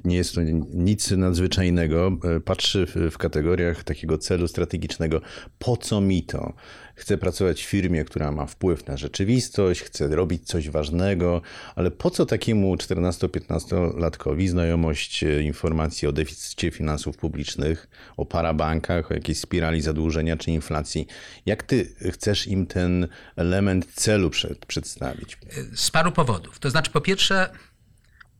nie 0.04 0.16
jest 0.16 0.36
to 0.36 0.42
nic 0.74 1.12
nadzwyczajnego. 1.12 2.18
Patrzy 2.46 2.86
w, 2.86 3.12
w 3.12 3.18
kategoriach 3.18 3.84
takiego 3.84 4.18
celu 4.18 4.48
strategicznego. 4.48 5.22
Po 5.60 5.78
co 5.78 6.02
mi 6.02 6.24
to? 6.24 6.54
Chcę 6.96 7.18
pracować 7.18 7.64
w 7.64 7.70
firmie, 7.70 8.06
która 8.06 8.32
ma 8.32 8.46
wpływ 8.46 8.88
na 8.88 8.98
rzeczywistość, 8.98 9.82
chcę 9.82 10.08
robić 10.08 10.48
coś 10.48 10.70
ważnego, 10.70 11.42
ale 11.76 11.92
po 11.92 12.10
co 12.10 12.26
takiemu 12.26 12.76
14-15-latkowi 12.76 14.48
znajomość 14.48 15.24
informacji 15.24 16.08
o 16.08 16.12
deficycie 16.12 16.72
finansów 16.72 17.18
publicznych, 17.18 17.88
o 18.18 18.26
parabankach, 18.26 19.12
o 19.12 19.14
jakiejś 19.14 19.40
spirali 19.40 19.82
zadłużenia 19.82 20.38
czy 20.38 20.52
inflacji? 20.52 21.08
Jak 21.46 21.64
ty 21.64 21.96
chcesz 22.12 22.48
im 22.48 22.66
ten 22.66 23.08
element 23.36 23.88
celu 23.94 24.30
przed, 24.30 24.66
przedstawić? 24.66 25.38
Z 25.76 25.92
paru 25.92 26.12
powodów. 26.12 26.60
To 26.60 26.70
znaczy, 26.70 26.92
po 26.92 27.02
pierwsze, 27.02 27.50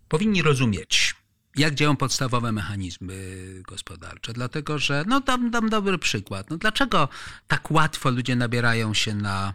powinni 0.08 0.42
rozumieć, 0.42 1.13
jak 1.56 1.76
działają 1.76 1.98
podstawowe 1.98 2.52
mechanizmy 2.52 3.16
gospodarcze. 3.68 4.34
Dlatego, 4.34 4.80
że, 4.80 5.04
no 5.08 5.20
dam, 5.20 5.52
dam 5.52 5.70
dobry 5.70 5.98
przykład. 5.98 6.50
No, 6.50 6.58
dlaczego 6.58 7.10
tak 7.48 7.72
łatwo 7.72 8.10
ludzie 8.10 8.36
nabierają 8.36 8.94
się 8.94 9.16
na 9.16 9.54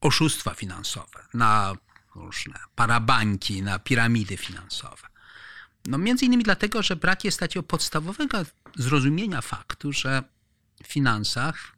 oszustwa 0.00 0.54
finansowe, 0.54 1.26
na 1.34 1.74
różne 2.14 2.58
parabańki, 2.74 3.62
na 3.62 3.78
piramidy 3.78 4.36
finansowe? 4.36 5.08
No 5.86 5.98
między 5.98 6.24
innymi 6.24 6.44
dlatego, 6.44 6.82
że 6.82 6.96
brak 6.96 7.24
jest 7.24 7.40
takiego 7.40 7.62
podstawowego 7.62 8.38
zrozumienia 8.76 9.40
faktu, 9.40 9.92
że 9.92 10.22
w 10.84 10.86
finansach 10.86 11.76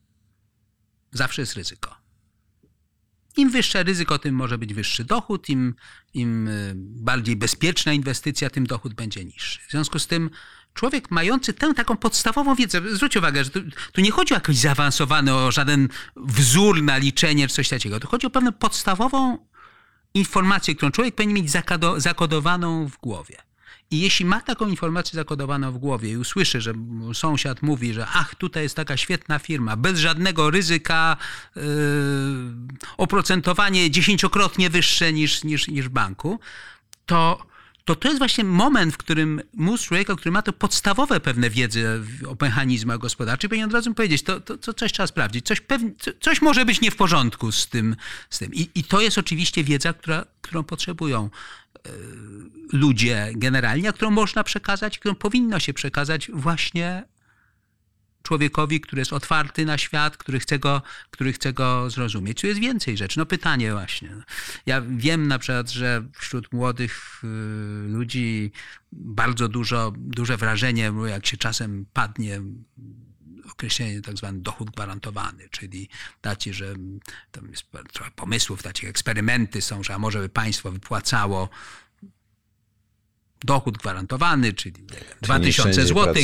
zawsze 1.13 1.43
jest 1.43 1.55
ryzyko. 1.55 1.98
Im 3.39 3.51
wyższe 3.51 3.83
ryzyko, 3.83 4.19
tym 4.19 4.35
może 4.35 4.59
być 4.59 4.75
wyższy 4.75 5.05
dochód, 5.05 5.49
im, 5.49 5.75
im 6.15 6.49
bardziej 6.77 7.37
bezpieczna 7.37 7.93
inwestycja, 7.93 8.51
tym 8.51 8.67
dochód 8.67 8.95
będzie 8.95 9.25
niższy. 9.25 9.61
W 9.69 9.71
związku 9.71 9.99
z 9.99 10.07
tym 10.07 10.31
człowiek 10.75 11.11
mający 11.11 11.53
tę 11.53 11.75
taką 11.75 11.97
podstawową 11.97 12.55
wiedzę, 12.55 12.83
zwróć 12.93 13.17
uwagę, 13.17 13.45
że 13.45 13.51
tu, 13.51 13.61
tu 13.93 14.01
nie 14.01 14.11
chodzi 14.11 14.35
o 14.35 14.37
jakoś 14.37 14.57
zaawansowany, 14.57 15.35
o 15.35 15.53
żaden 15.53 15.89
wzór 16.17 16.83
na 16.83 16.97
liczenie 16.97 17.49
czy 17.49 17.55
coś 17.55 17.69
takiego. 17.69 18.01
Tu 18.01 18.09
chodzi 18.09 18.27
o 18.27 18.31
pewną 18.31 18.53
podstawową 18.53 19.39
informację, 20.15 20.75
którą 20.75 20.91
człowiek 20.91 21.15
powinien 21.15 21.35
mieć 21.37 21.51
zakodowaną 21.97 22.89
w 22.89 22.99
głowie. 22.99 23.48
I 23.91 24.01
jeśli 24.01 24.25
ma 24.25 24.41
taką 24.41 24.69
informację 24.69 25.17
zakodowaną 25.17 25.73
w 25.73 25.79
głowie 25.79 26.11
i 26.11 26.17
usłyszy, 26.17 26.61
że 26.61 26.73
sąsiad 27.13 27.63
mówi, 27.63 27.93
że 27.93 28.07
ach, 28.07 28.35
tutaj 28.35 28.63
jest 28.63 28.77
taka 28.77 28.97
świetna 28.97 29.39
firma, 29.39 29.77
bez 29.77 29.99
żadnego 29.99 30.51
ryzyka, 30.51 31.17
yy, 31.57 31.63
oprocentowanie 32.97 33.91
dziesięciokrotnie 33.91 34.71
wyższe 34.71 35.13
niż, 35.13 35.45
niż, 35.45 35.69
niż 35.69 35.89
banku, 35.89 36.41
to, 37.07 37.47
to 37.89 37.97
to 37.97 38.09
jest 38.09 38.19
właśnie 38.19 38.45
moment, 38.45 38.95
w 38.95 38.97
którym 38.97 39.41
mózg 39.55 39.85
człowieka, 39.85 40.17
który 40.17 40.31
ma 40.31 40.43
to 40.43 40.53
podstawowe 40.53 41.21
pewne 41.21 41.51
wiedzy 41.51 42.01
o 42.29 42.37
mechanizmach 42.41 42.99
gospodarczych, 42.99 43.51
powinien 43.51 43.69
od 43.69 43.75
razu 43.75 43.95
powiedzieć, 43.95 44.23
to, 44.23 44.41
to, 44.41 44.59
to 44.59 44.75
coś 44.75 44.93
trzeba 44.93 45.07
sprawdzić, 45.07 45.47
coś, 45.47 45.61
pewnie, 45.61 45.91
coś 46.21 46.43
może 46.43 46.65
być 46.65 46.81
nie 46.81 46.91
w 46.91 46.97
porządku 46.97 47.53
z 47.53 47.69
tym. 47.69 47.97
Z 48.31 48.39
tym. 48.39 48.55
I, 48.55 48.69
I 48.75 48.85
to 48.85 49.01
jest 49.01 49.19
oczywiście 49.19 49.65
wiedza, 49.65 49.93
która, 49.93 50.25
którą 50.41 50.63
potrzebują 50.63 51.31
ludzie 52.73 53.33
generalnie, 53.35 53.89
a 53.89 53.93
którą 53.93 54.11
można 54.11 54.45
przekazać, 54.45 54.99
którą 54.99 55.15
powinno 55.15 55.59
się 55.59 55.75
przekazać 55.75 56.31
właśnie 56.33 57.05
człowiekowi, 58.23 58.81
który 58.81 59.01
jest 59.01 59.13
otwarty 59.13 59.65
na 59.65 59.79
świat, 59.79 60.17
który 60.17 60.41
chce 60.41 60.59
go, 60.59 60.83
który 61.11 61.33
chce 61.33 61.53
go 61.53 61.91
zrozumieć. 61.91 62.41
Tu 62.41 62.47
jest 62.47 62.61
więcej 62.61 62.97
rzeczy. 62.97 63.19
No 63.19 63.27
pytanie 63.27 63.73
właśnie. 63.73 64.11
Ja 64.67 64.83
wiem 64.89 65.29
na 65.29 65.39
przykład, 65.39 65.71
że 65.71 66.05
wśród 66.19 66.53
młodych 66.53 67.23
ludzi 67.87 68.53
bardzo 68.93 69.49
dużo, 69.49 69.93
duże 69.97 70.37
wrażenie, 70.37 70.93
jak 71.07 71.27
się 71.27 71.37
czasem 71.37 71.87
padnie 71.93 72.41
określenie 73.51 74.01
tak 74.01 74.17
zwany 74.17 74.41
dochód 74.41 74.71
gwarantowany, 74.71 75.49
czyli 75.51 75.89
taci, 76.21 76.53
że 76.53 76.75
tam 77.33 77.51
jest 77.51 77.65
trochę 77.93 78.11
pomysłów, 78.11 78.63
takich 78.63 78.89
eksperymenty 78.89 79.63
są, 79.63 79.83
że 79.83 79.95
a 79.95 79.99
może 79.99 80.19
by 80.19 80.29
państwo 80.29 80.73
wypłacało 80.73 81.49
dochód 83.45 83.79
gwarantowany, 83.79 84.53
czyli, 84.53 84.75
czyli 84.75 84.87
2000 85.23 85.87
zł. 85.87 86.15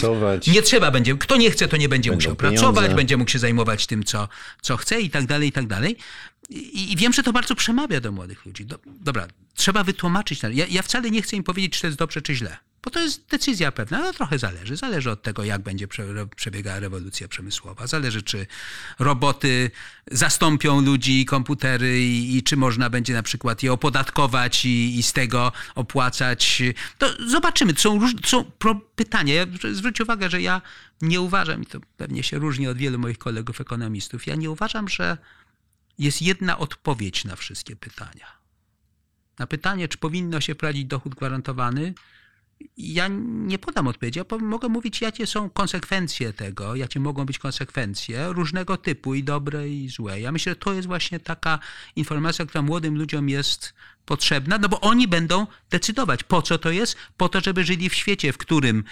Nie 0.46 0.62
trzeba 0.62 0.90
będzie, 0.90 1.14
kto 1.14 1.36
nie 1.36 1.50
chce, 1.50 1.68
to 1.68 1.76
nie 1.76 1.88
będzie 1.88 2.10
Będą 2.10 2.16
musiał 2.16 2.36
pieniądze. 2.36 2.62
pracować, 2.62 2.94
będzie 2.94 3.16
mógł 3.16 3.30
się 3.30 3.38
zajmować 3.38 3.86
tym, 3.86 4.04
co, 4.04 4.28
co 4.62 4.76
chce 4.76 5.00
i 5.00 5.10
tak 5.10 5.26
dalej, 5.26 5.48
i 5.48 5.52
tak 5.52 5.66
dalej. 5.66 5.96
I, 6.50 6.92
I, 6.92 6.96
wiem, 6.96 7.12
że 7.12 7.22
to 7.22 7.32
bardzo 7.32 7.54
przemawia 7.54 8.00
do 8.00 8.12
młodych 8.12 8.46
ludzi. 8.46 8.66
Do, 8.66 8.78
dobra, 8.86 9.26
trzeba 9.54 9.84
wytłumaczyć. 9.84 10.42
Ja, 10.42 10.66
ja 10.70 10.82
wcale 10.82 11.10
nie 11.10 11.22
chcę 11.22 11.36
im 11.36 11.42
powiedzieć, 11.42 11.72
czy 11.72 11.80
to 11.80 11.86
jest 11.86 11.98
dobrze, 11.98 12.22
czy 12.22 12.34
źle. 12.34 12.56
Bo 12.84 12.90
to 12.90 13.00
jest 13.00 13.28
decyzja 13.28 13.72
pewna, 13.72 13.98
no 13.98 14.12
trochę 14.12 14.38
zależy. 14.38 14.76
Zależy 14.76 15.10
od 15.10 15.22
tego, 15.22 15.44
jak 15.44 15.62
będzie 15.62 15.88
przebiegała 16.36 16.80
rewolucja 16.80 17.28
przemysłowa. 17.28 17.86
Zależy, 17.86 18.22
czy 18.22 18.46
roboty 18.98 19.70
zastąpią 20.10 20.80
ludzi, 20.80 21.24
komputery 21.24 22.00
i, 22.00 22.36
i 22.36 22.42
czy 22.42 22.56
można 22.56 22.90
będzie 22.90 23.12
na 23.12 23.22
przykład 23.22 23.62
je 23.62 23.72
opodatkować 23.72 24.64
i, 24.64 24.98
i 24.98 25.02
z 25.02 25.12
tego 25.12 25.52
opłacać. 25.74 26.62
To 26.98 27.28
zobaczymy. 27.28 27.74
To 27.74 27.80
są, 27.80 28.00
są 28.24 28.44
pytania. 28.96 29.34
Ja, 29.34 29.46
zwróć 29.72 30.00
uwagę, 30.00 30.30
że 30.30 30.42
ja 30.42 30.62
nie 31.02 31.20
uważam, 31.20 31.62
i 31.62 31.66
to 31.66 31.80
pewnie 31.96 32.22
się 32.22 32.38
różni 32.38 32.68
od 32.68 32.78
wielu 32.78 32.98
moich 32.98 33.18
kolegów 33.18 33.60
ekonomistów, 33.60 34.26
ja 34.26 34.34
nie 34.34 34.50
uważam, 34.50 34.88
że 34.88 35.18
jest 35.98 36.22
jedna 36.22 36.58
odpowiedź 36.58 37.24
na 37.24 37.36
wszystkie 37.36 37.76
pytania. 37.76 38.26
Na 39.38 39.46
pytanie, 39.46 39.88
czy 39.88 39.98
powinno 39.98 40.40
się 40.40 40.54
wprowadzić 40.54 40.84
dochód 40.84 41.14
gwarantowany, 41.14 41.94
ja 42.76 43.08
nie 43.24 43.58
podam 43.58 43.86
odpowiedzi, 43.86 44.18
ja 44.18 44.38
mogę 44.38 44.68
mówić, 44.68 45.00
jakie 45.00 45.26
są 45.26 45.50
konsekwencje 45.50 46.32
tego, 46.32 46.74
jakie 46.74 47.00
mogą 47.00 47.24
być 47.26 47.38
konsekwencje 47.38 48.26
różnego 48.28 48.76
typu, 48.76 49.14
i 49.14 49.24
dobre, 49.24 49.68
i 49.68 49.88
złe. 49.88 50.20
Ja 50.20 50.32
myślę, 50.32 50.52
że 50.52 50.56
to 50.56 50.72
jest 50.72 50.88
właśnie 50.88 51.20
taka 51.20 51.58
informacja, 51.96 52.46
która 52.46 52.62
młodym 52.62 52.98
ludziom 52.98 53.28
jest 53.28 53.74
potrzebna, 54.04 54.58
no 54.58 54.68
bo 54.68 54.80
oni 54.80 55.08
będą 55.08 55.46
decydować, 55.70 56.22
po 56.22 56.42
co 56.42 56.58
to 56.58 56.70
jest, 56.70 56.96
po 57.16 57.28
to, 57.28 57.40
żeby 57.40 57.64
żyli 57.64 57.88
w 57.88 57.94
świecie, 57.94 58.32
w 58.32 58.38
którym 58.38 58.84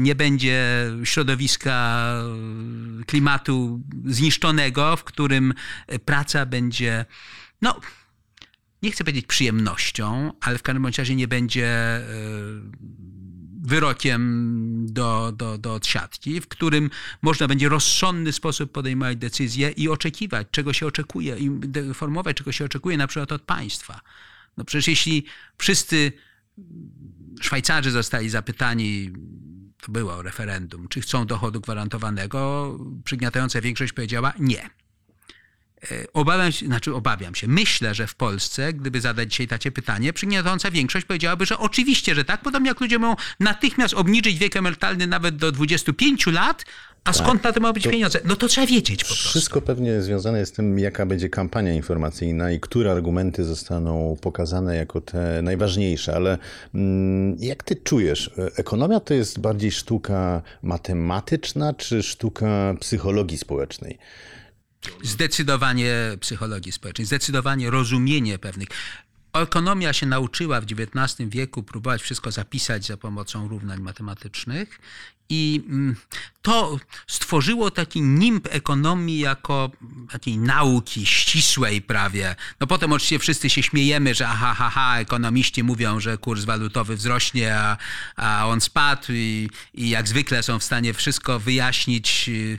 nie 0.00 0.14
będzie 0.14 0.86
środowiska, 1.04 2.06
klimatu 3.06 3.80
zniszczonego, 4.06 4.96
w 4.96 5.04
którym 5.04 5.54
praca 6.04 6.46
będzie, 6.46 7.04
no, 7.62 7.80
nie 8.82 8.92
chcę 8.92 9.04
powiedzieć 9.04 9.26
przyjemnością, 9.26 10.32
ale 10.40 10.58
w 10.58 10.62
każdym 10.62 10.86
razie 10.86 11.16
nie 11.16 11.28
będzie 11.28 12.00
wyrokiem 13.62 14.86
do, 14.88 15.32
do, 15.32 15.58
do 15.58 15.74
odsiadki, 15.74 16.40
w 16.40 16.48
którym 16.48 16.90
można 17.22 17.48
będzie 17.48 17.68
rozsądny 17.68 18.32
sposób 18.32 18.72
podejmować 18.72 19.16
decyzje 19.16 19.70
i 19.70 19.88
oczekiwać, 19.88 20.48
czego 20.50 20.72
się 20.72 20.86
oczekuje, 20.86 21.36
i 21.36 21.50
formować, 21.94 22.36
czego 22.36 22.52
się 22.52 22.64
oczekuje 22.64 22.96
na 22.96 23.06
przykład 23.06 23.32
od 23.32 23.42
państwa. 23.42 24.00
No 24.56 24.64
przecież 24.64 24.88
jeśli 24.88 25.24
wszyscy 25.58 26.12
Szwajcarzy 27.40 27.90
zostali 27.90 28.30
zapytani, 28.30 29.12
to 29.80 29.92
było 29.92 30.22
referendum, 30.22 30.88
czy 30.88 31.00
chcą 31.00 31.26
dochodu 31.26 31.60
gwarantowanego. 31.60 32.78
Przygniatająca 33.04 33.60
większość 33.60 33.92
powiedziała 33.92 34.32
nie. 34.38 34.70
E, 35.82 36.12
obawiam 36.12 36.52
się, 36.52 36.66
znaczy 36.66 36.94
obawiam 36.94 37.34
się, 37.34 37.48
myślę, 37.48 37.94
że 37.94 38.06
w 38.06 38.14
Polsce, 38.14 38.72
gdyby 38.72 39.00
zadać 39.00 39.30
dzisiaj 39.30 39.48
takie 39.48 39.70
pytanie, 39.70 40.12
przygniatająca 40.12 40.70
większość 40.70 41.06
powiedziałaby, 41.06 41.46
że 41.46 41.58
oczywiście, 41.58 42.14
że 42.14 42.24
tak, 42.24 42.42
podobnie 42.42 42.68
jak 42.68 42.80
ludzie 42.80 42.98
mogą 42.98 43.16
natychmiast 43.40 43.94
obniżyć 43.94 44.38
wiek 44.38 44.56
emerytalny 44.56 45.06
nawet 45.06 45.36
do 45.36 45.52
25 45.52 46.26
lat, 46.26 46.64
a 47.04 47.12
skąd 47.12 47.44
na 47.44 47.52
to 47.52 47.60
ma 47.60 47.72
być 47.72 47.88
pieniądze? 47.88 48.20
No 48.24 48.36
to 48.36 48.48
trzeba 48.48 48.66
wiedzieć 48.66 49.04
po 49.04 49.08
prostu. 49.08 49.28
Wszystko 49.28 49.60
pewnie 49.60 50.02
związane 50.02 50.38
jest 50.38 50.52
z 50.52 50.56
tym, 50.56 50.78
jaka 50.78 51.06
będzie 51.06 51.28
kampania 51.28 51.74
informacyjna 51.74 52.50
i 52.52 52.60
które 52.60 52.92
argumenty 52.92 53.44
zostaną 53.44 54.16
pokazane 54.20 54.76
jako 54.76 55.00
te 55.00 55.42
najważniejsze. 55.42 56.16
Ale 56.16 56.38
mm, 56.74 57.36
jak 57.40 57.62
ty 57.62 57.76
czujesz, 57.76 58.30
ekonomia 58.56 59.00
to 59.00 59.14
jest 59.14 59.40
bardziej 59.40 59.72
sztuka 59.72 60.42
matematyczna 60.62 61.74
czy 61.74 62.02
sztuka 62.02 62.74
psychologii 62.80 63.38
społecznej? 63.38 63.98
Zdecydowanie 65.02 65.94
psychologii 66.20 66.72
społecznej, 66.72 67.06
zdecydowanie 67.06 67.70
rozumienie 67.70 68.38
pewnych. 68.38 68.68
Ekonomia 69.32 69.92
się 69.92 70.06
nauczyła 70.06 70.60
w 70.60 70.64
XIX 70.64 71.28
wieku 71.30 71.62
próbować 71.62 72.02
wszystko 72.02 72.30
zapisać 72.30 72.86
za 72.86 72.96
pomocą 72.96 73.48
równań 73.48 73.80
matematycznych 73.80 74.80
i 75.28 75.64
mm, 75.68 75.96
to 76.42 76.78
stworzyło 77.06 77.70
taki 77.70 78.02
nimb 78.02 78.48
ekonomii 78.50 79.18
jako 79.18 79.70
takiej 80.10 80.38
nauki 80.38 81.06
ścisłej 81.06 81.82
prawie. 81.82 82.36
No 82.60 82.66
potem 82.66 82.92
oczywiście 82.92 83.18
wszyscy 83.18 83.50
się 83.50 83.62
śmiejemy, 83.62 84.14
że 84.14 84.28
aha, 84.28 84.54
ha, 84.54 84.70
ha, 84.70 84.98
ekonomiści 84.98 85.62
mówią, 85.62 86.00
że 86.00 86.18
kurs 86.18 86.44
walutowy 86.44 86.96
wzrośnie, 86.96 87.56
a, 87.56 87.76
a 88.16 88.46
on 88.46 88.60
spadł 88.60 89.06
i, 89.10 89.50
i 89.74 89.90
jak 89.90 90.08
zwykle 90.08 90.42
są 90.42 90.58
w 90.58 90.64
stanie 90.64 90.94
wszystko 90.94 91.38
wyjaśnić 91.38 92.28
y, 92.28 92.58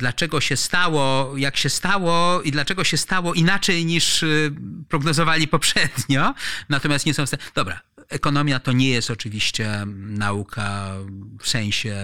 dlaczego 0.00 0.40
się 0.40 0.56
stało, 0.56 1.36
jak 1.36 1.56
się 1.56 1.68
stało 1.68 2.42
i 2.42 2.50
dlaczego 2.50 2.84
się 2.84 2.96
stało 2.96 3.34
inaczej 3.34 3.86
niż 3.86 4.22
y, 4.22 4.52
prognozowali 4.88 5.48
poprzednio. 5.48 6.34
Natomiast 6.68 7.06
nie 7.06 7.14
są 7.14 7.26
w 7.26 7.28
stanie. 7.28 7.42
Dobra, 7.54 7.80
ekonomia 8.08 8.60
to 8.60 8.72
nie 8.72 8.88
jest 8.88 9.10
oczywiście 9.10 9.84
nauka 9.96 10.94
w 11.40 11.48
sensie 11.48 11.96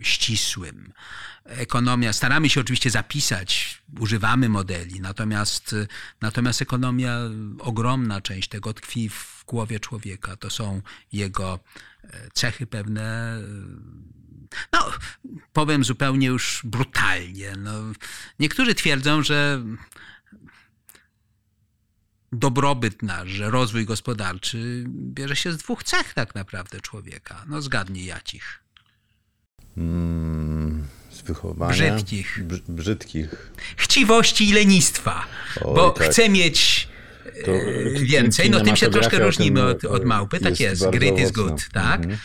ścisłym. 0.00 0.92
Ekonomia, 1.44 2.12
staramy 2.12 2.48
się 2.48 2.60
oczywiście 2.60 2.90
zapisać, 2.90 3.82
używamy 4.00 4.48
modeli, 4.48 5.00
natomiast, 5.00 5.74
natomiast 6.20 6.62
ekonomia, 6.62 7.18
ogromna 7.58 8.20
część 8.20 8.48
tego 8.48 8.74
tkwi 8.74 9.08
w 9.08 9.44
głowie 9.46 9.80
człowieka. 9.80 10.36
To 10.36 10.50
są 10.50 10.82
jego 11.12 11.60
e, 12.04 12.30
cechy 12.32 12.66
pewne, 12.66 13.38
no, 14.72 14.92
powiem 15.52 15.84
zupełnie 15.84 16.26
już 16.26 16.60
brutalnie. 16.64 17.52
No, 17.58 17.72
niektórzy 18.38 18.74
twierdzą, 18.74 19.22
że 19.22 19.62
dobrobyt 22.32 23.02
nasz, 23.02 23.28
że 23.28 23.50
rozwój 23.50 23.84
gospodarczy 23.84 24.84
bierze 24.88 25.36
się 25.36 25.52
z 25.52 25.56
dwóch 25.56 25.84
cech 25.84 26.14
tak 26.14 26.34
naprawdę 26.34 26.80
człowieka. 26.80 27.44
No 27.48 27.62
zgadnij 27.62 28.04
jacich. 28.04 28.60
Mm, 29.76 30.86
z 31.10 31.22
wychowania. 31.22 31.72
Brzydkich. 31.72 32.40
brzydkich. 32.68 33.52
Chciwości 33.76 34.48
i 34.48 34.52
lenistwa. 34.52 35.26
Oj, 35.56 35.74
bo 35.74 35.90
tak. 35.90 36.08
chcę 36.08 36.28
mieć 36.28 36.88
to, 37.44 37.52
e, 37.52 38.00
więcej, 38.00 38.50
no 38.50 38.60
tym 38.60 38.76
się 38.76 38.90
troszkę 38.90 39.18
różnimy 39.18 39.62
od, 39.62 39.84
od 39.84 40.04
małpy. 40.04 40.40
Tak 40.40 40.60
jest, 40.60 40.90
grit 40.90 41.18
is 41.18 41.30
good, 41.30 41.68
tak? 41.72 42.00
Mhm 42.00 42.18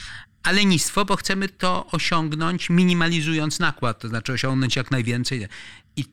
a 0.43 0.51
lenistwo, 0.51 1.05
bo 1.05 1.15
chcemy 1.15 1.49
to 1.49 1.87
osiągnąć 1.91 2.69
minimalizując 2.69 3.59
nakład, 3.59 3.99
to 3.99 4.07
znaczy 4.07 4.33
osiągnąć 4.33 4.75
jak 4.75 4.91
najwięcej. 4.91 5.47
I 5.95 6.05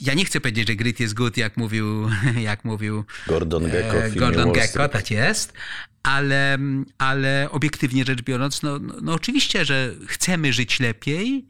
ja 0.00 0.14
nie 0.14 0.24
chcę 0.24 0.40
powiedzieć, 0.40 0.68
że 0.68 0.74
grit 0.74 1.00
jest 1.00 1.14
good, 1.14 1.36
jak 1.36 1.56
mówił, 1.56 2.08
jak 2.50 2.64
mówił 2.64 3.04
Gordon 3.26 3.70
Gecko. 3.70 3.96
E, 3.96 4.10
Gordon 4.10 4.52
Gecko, 4.52 4.88
tak 4.88 5.10
jest. 5.10 5.52
Ale, 6.02 6.58
ale 6.98 7.48
obiektywnie 7.50 8.04
rzecz 8.04 8.22
biorąc, 8.22 8.62
no, 8.62 8.78
no, 8.78 8.94
no 9.02 9.12
oczywiście, 9.12 9.64
że 9.64 9.94
chcemy 10.06 10.52
żyć 10.52 10.80
lepiej, 10.80 11.46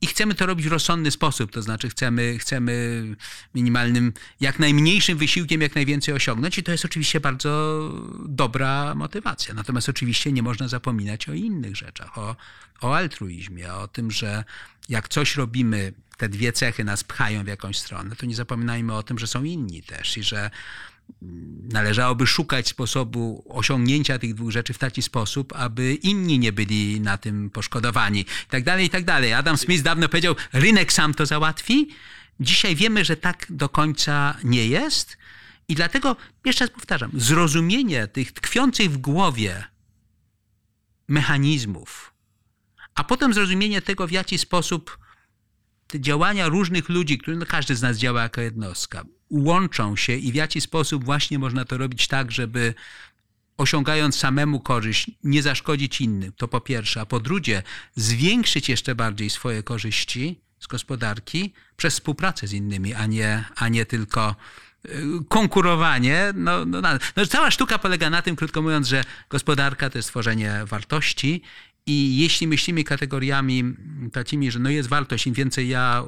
i 0.00 0.06
chcemy 0.06 0.34
to 0.34 0.46
robić 0.46 0.68
w 0.68 0.72
rozsądny 0.72 1.10
sposób, 1.10 1.52
to 1.52 1.62
znaczy 1.62 1.88
chcemy, 1.88 2.38
chcemy 2.38 3.02
minimalnym, 3.54 4.12
jak 4.40 4.58
najmniejszym 4.58 5.18
wysiłkiem 5.18 5.60
jak 5.60 5.74
najwięcej 5.74 6.14
osiągnąć 6.14 6.58
i 6.58 6.62
to 6.62 6.72
jest 6.72 6.84
oczywiście 6.84 7.20
bardzo 7.20 7.80
dobra 8.28 8.94
motywacja. 8.94 9.54
Natomiast 9.54 9.88
oczywiście 9.88 10.32
nie 10.32 10.42
można 10.42 10.68
zapominać 10.68 11.28
o 11.28 11.32
innych 11.32 11.76
rzeczach, 11.76 12.18
o, 12.18 12.36
o 12.80 12.96
altruizmie, 12.96 13.74
o 13.74 13.88
tym, 13.88 14.10
że 14.10 14.44
jak 14.88 15.08
coś 15.08 15.36
robimy, 15.36 15.92
te 16.16 16.28
dwie 16.28 16.52
cechy 16.52 16.84
nas 16.84 17.04
pchają 17.04 17.44
w 17.44 17.46
jakąś 17.46 17.78
stronę, 17.78 18.16
to 18.16 18.26
nie 18.26 18.34
zapominajmy 18.34 18.94
o 18.94 19.02
tym, 19.02 19.18
że 19.18 19.26
są 19.26 19.44
inni 19.44 19.82
też 19.82 20.16
i 20.16 20.22
że 20.22 20.50
należałoby 21.72 22.26
szukać 22.26 22.68
sposobu 22.68 23.44
osiągnięcia 23.48 24.18
tych 24.18 24.34
dwóch 24.34 24.50
rzeczy 24.50 24.72
w 24.72 24.78
taki 24.78 25.02
sposób, 25.02 25.52
aby 25.56 25.94
inni 25.94 26.38
nie 26.38 26.52
byli 26.52 27.00
na 27.00 27.18
tym 27.18 27.50
poszkodowani. 27.50 28.20
I 28.20 28.50
tak 28.50 28.64
dalej, 28.64 28.86
i 28.86 28.90
tak 28.90 29.04
dalej. 29.04 29.32
Adam 29.32 29.58
Smith 29.58 29.82
dawno 29.82 30.08
powiedział, 30.08 30.34
rynek 30.52 30.92
sam 30.92 31.14
to 31.14 31.26
załatwi. 31.26 31.88
Dzisiaj 32.40 32.76
wiemy, 32.76 33.04
że 33.04 33.16
tak 33.16 33.46
do 33.50 33.68
końca 33.68 34.36
nie 34.44 34.66
jest. 34.66 35.18
I 35.68 35.74
dlatego, 35.74 36.16
jeszcze 36.44 36.64
raz 36.64 36.74
powtarzam, 36.74 37.10
zrozumienie 37.14 38.06
tych 38.06 38.32
tkwiących 38.32 38.90
w 38.90 38.98
głowie 38.98 39.64
mechanizmów, 41.08 42.12
a 42.94 43.04
potem 43.04 43.34
zrozumienie 43.34 43.82
tego, 43.82 44.06
w 44.06 44.10
jaki 44.10 44.38
sposób 44.38 44.98
te 45.86 46.00
działania 46.00 46.48
różnych 46.48 46.88
ludzi, 46.88 47.18
które 47.18 47.36
no 47.36 47.46
każdy 47.46 47.76
z 47.76 47.82
nas 47.82 47.96
działa 47.96 48.22
jako 48.22 48.40
jednostka, 48.40 49.04
łączą 49.30 49.96
się 49.96 50.16
i 50.16 50.32
w 50.32 50.34
jaki 50.34 50.60
sposób 50.60 51.04
właśnie 51.04 51.38
można 51.38 51.64
to 51.64 51.78
robić 51.78 52.08
tak, 52.08 52.32
żeby 52.32 52.74
osiągając 53.56 54.16
samemu 54.16 54.60
korzyść, 54.60 55.10
nie 55.24 55.42
zaszkodzić 55.42 56.00
innym, 56.00 56.32
to 56.36 56.48
po 56.48 56.60
pierwsze, 56.60 57.00
a 57.00 57.06
po 57.06 57.20
drugie, 57.20 57.62
zwiększyć 57.94 58.68
jeszcze 58.68 58.94
bardziej 58.94 59.30
swoje 59.30 59.62
korzyści 59.62 60.40
z 60.60 60.66
gospodarki 60.66 61.52
przez 61.76 61.94
współpracę 61.94 62.46
z 62.46 62.52
innymi, 62.52 62.94
a 62.94 63.06
nie, 63.06 63.44
a 63.56 63.68
nie 63.68 63.86
tylko 63.86 64.36
y, 64.84 64.90
konkurowanie. 65.28 66.32
No, 66.34 66.64
no, 66.64 66.80
no, 67.16 67.26
cała 67.26 67.50
sztuka 67.50 67.78
polega 67.78 68.10
na 68.10 68.22
tym, 68.22 68.36
krótko 68.36 68.62
mówiąc, 68.62 68.88
że 68.88 69.04
gospodarka 69.30 69.90
to 69.90 69.98
jest 69.98 70.08
tworzenie 70.08 70.60
wartości 70.64 71.42
i 71.86 72.18
jeśli 72.18 72.46
myślimy 72.46 72.84
kategoriami 72.84 73.74
takimi, 74.12 74.50
że 74.50 74.58
no 74.58 74.70
jest 74.70 74.88
wartość, 74.88 75.26
im 75.26 75.34
więcej 75.34 75.68
ja 75.68 76.04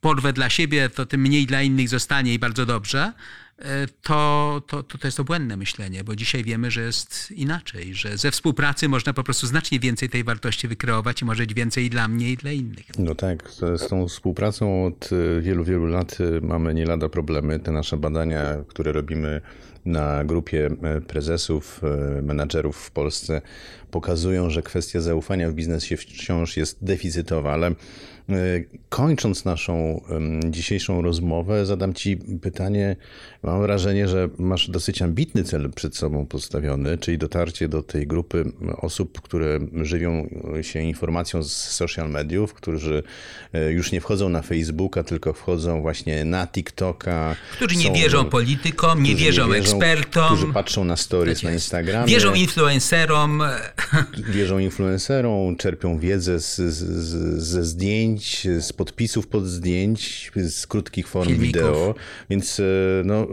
porwę 0.00 0.32
dla 0.32 0.50
siebie, 0.50 0.88
to 0.88 1.06
tym 1.06 1.20
mniej 1.20 1.46
dla 1.46 1.62
innych 1.62 1.88
zostanie 1.88 2.34
i 2.34 2.38
bardzo 2.38 2.66
dobrze, 2.66 3.12
e, 3.58 3.86
to, 4.02 4.62
to, 4.66 4.82
to, 4.82 4.98
jest 5.04 5.16
to 5.16 5.24
błędne 5.24 5.56
myślenie, 5.56 6.04
bo 6.04 6.16
dzisiaj 6.16 6.44
wiemy, 6.44 6.70
że 6.70 6.80
jest 6.80 7.30
inaczej, 7.30 7.94
że 7.94 8.18
ze 8.18 8.30
współpracy 8.30 8.88
można 8.88 9.12
po 9.12 9.24
prostu 9.24 9.46
znacznie 9.46 9.80
więcej 9.80 10.08
tej 10.08 10.24
wartości 10.24 10.68
wykreować 10.68 11.22
i 11.22 11.24
może 11.24 11.42
być 11.42 11.54
więcej 11.54 11.84
i 11.84 11.90
dla 11.90 12.08
mnie 12.08 12.32
i 12.32 12.36
dla 12.36 12.52
innych. 12.52 12.86
No 12.98 13.14
tak, 13.14 13.50
z 13.50 13.88
tą 13.88 14.08
współpracą 14.08 14.86
od 14.86 15.10
wielu, 15.40 15.64
wielu 15.64 15.86
lat 15.86 16.18
e, 16.20 16.46
mamy 16.46 16.74
nie 16.74 16.86
lada 16.86 17.08
problemy. 17.08 17.60
Te 17.60 17.72
nasze 17.72 17.96
badania, 17.96 18.56
które 18.68 18.92
robimy 18.92 19.40
na 19.84 20.24
grupie 20.24 20.70
e, 20.82 21.00
prezesów, 21.00 21.80
menadżerów 22.22 22.76
w 22.76 22.90
Polsce 22.90 23.42
pokazują, 23.90 24.50
że 24.50 24.62
kwestia 24.62 25.00
zaufania 25.00 25.50
w 25.50 25.54
biznesie 25.54 25.96
wciąż 25.96 26.56
jest 26.56 26.84
deficytowa, 26.84 27.52
ale 27.52 27.74
E, 28.30 28.34
kończąc 28.88 29.44
naszą 29.44 30.00
dzisiejszą 30.46 31.02
rozmowę, 31.02 31.66
zadam 31.66 31.94
Ci 31.94 32.16
pytanie. 32.16 32.96
Mam 33.42 33.62
wrażenie, 33.62 34.08
że 34.08 34.28
masz 34.38 34.70
dosyć 34.70 35.02
ambitny 35.02 35.44
cel 35.44 35.70
przed 35.70 35.96
sobą 35.96 36.26
postawiony, 36.26 36.98
czyli 36.98 37.18
dotarcie 37.18 37.68
do 37.68 37.82
tej 37.82 38.06
grupy 38.06 38.52
osób, 38.76 39.20
które 39.20 39.58
żywią 39.82 40.28
się 40.62 40.80
informacją 40.80 41.42
z 41.42 41.52
social 41.52 42.10
mediów, 42.10 42.54
którzy 42.54 43.02
e, 43.52 43.72
już 43.72 43.92
nie 43.92 44.00
wchodzą 44.00 44.28
na 44.28 44.42
Facebooka, 44.42 45.04
tylko 45.04 45.32
wchodzą 45.32 45.82
właśnie 45.82 46.24
na 46.24 46.46
TikToka. 46.46 47.36
Którzy 47.52 47.76
nie 47.76 47.92
wierzą 47.92 48.24
politykom, 48.24 49.02
nie 49.02 49.14
wierzą, 49.14 49.46
nie 49.48 49.54
wierzą 49.54 49.67
ekspertom. 49.70 50.36
Którzy 50.36 50.52
patrzą 50.52 50.84
na 50.84 50.96
stories 50.96 51.38
tak 51.38 51.44
na 51.44 51.52
Instagramie. 51.52 52.06
Wierzą 52.06 52.34
influencerom. 52.34 53.42
Wierzą 54.34 54.58
influencerom, 54.58 55.56
czerpią 55.56 55.98
wiedzę 55.98 56.40
z, 56.40 56.56
z, 56.56 57.42
ze 57.42 57.64
zdjęć, 57.64 57.88
zdjęć, 57.88 58.46
z 58.64 58.72
podpisów 58.72 59.26
pod 59.26 59.46
zdjęć, 59.46 60.30
z 60.36 60.66
krótkich 60.66 61.08
form 61.08 61.28
Filmików. 61.28 61.46
wideo, 61.46 61.94
więc 62.30 62.60
e, 62.60 62.64
no, 63.04 63.26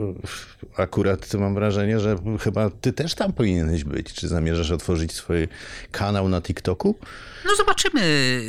akurat 0.78 1.34
mam 1.34 1.54
wrażenie, 1.54 2.00
że 2.00 2.16
chyba 2.40 2.70
ty 2.70 2.94
też 2.94 3.16
tam 3.16 3.34
powinieneś 3.34 3.84
być. 3.84 4.14
Czy 4.14 4.28
zamierzasz 4.28 4.72
otworzyć 4.72 5.14
swój 5.14 5.48
kanał 5.92 6.30
na 6.30 6.42
TikToku? 6.42 7.00
No 7.46 7.56
zobaczymy. 7.56 8.02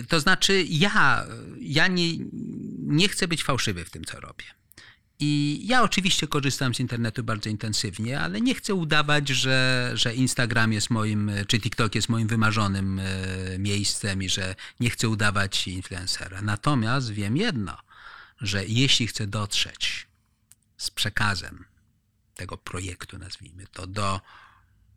To 0.08 0.20
znaczy 0.20 0.64
ja, 0.68 1.26
ja 1.60 1.86
nie, 1.86 2.08
nie 2.82 3.08
chcę 3.08 3.28
być 3.28 3.44
fałszywy 3.44 3.84
w 3.84 3.90
tym, 3.90 4.04
co 4.04 4.20
robię. 4.20 4.44
I 5.20 5.60
ja 5.66 5.82
oczywiście 5.82 6.26
korzystam 6.26 6.74
z 6.74 6.80
internetu 6.80 7.24
bardzo 7.24 7.50
intensywnie, 7.50 8.20
ale 8.20 8.40
nie 8.40 8.54
chcę 8.54 8.74
udawać, 8.74 9.28
że, 9.28 9.90
że 9.94 10.14
Instagram 10.14 10.72
jest 10.72 10.90
moim, 10.90 11.30
czy 11.48 11.60
TikTok 11.60 11.94
jest 11.94 12.08
moim 12.08 12.28
wymarzonym 12.28 12.98
e, 12.98 13.04
miejscem 13.58 14.22
i 14.22 14.28
że 14.28 14.54
nie 14.80 14.90
chcę 14.90 15.08
udawać 15.08 15.68
influencera. 15.68 16.42
Natomiast 16.42 17.10
wiem 17.10 17.36
jedno, 17.36 17.76
że 18.40 18.64
jeśli 18.66 19.06
chcę 19.06 19.26
dotrzeć 19.26 20.06
z 20.76 20.90
przekazem 20.90 21.64
tego 22.34 22.56
projektu, 22.56 23.18
nazwijmy 23.18 23.66
to, 23.66 23.86
do, 23.86 24.20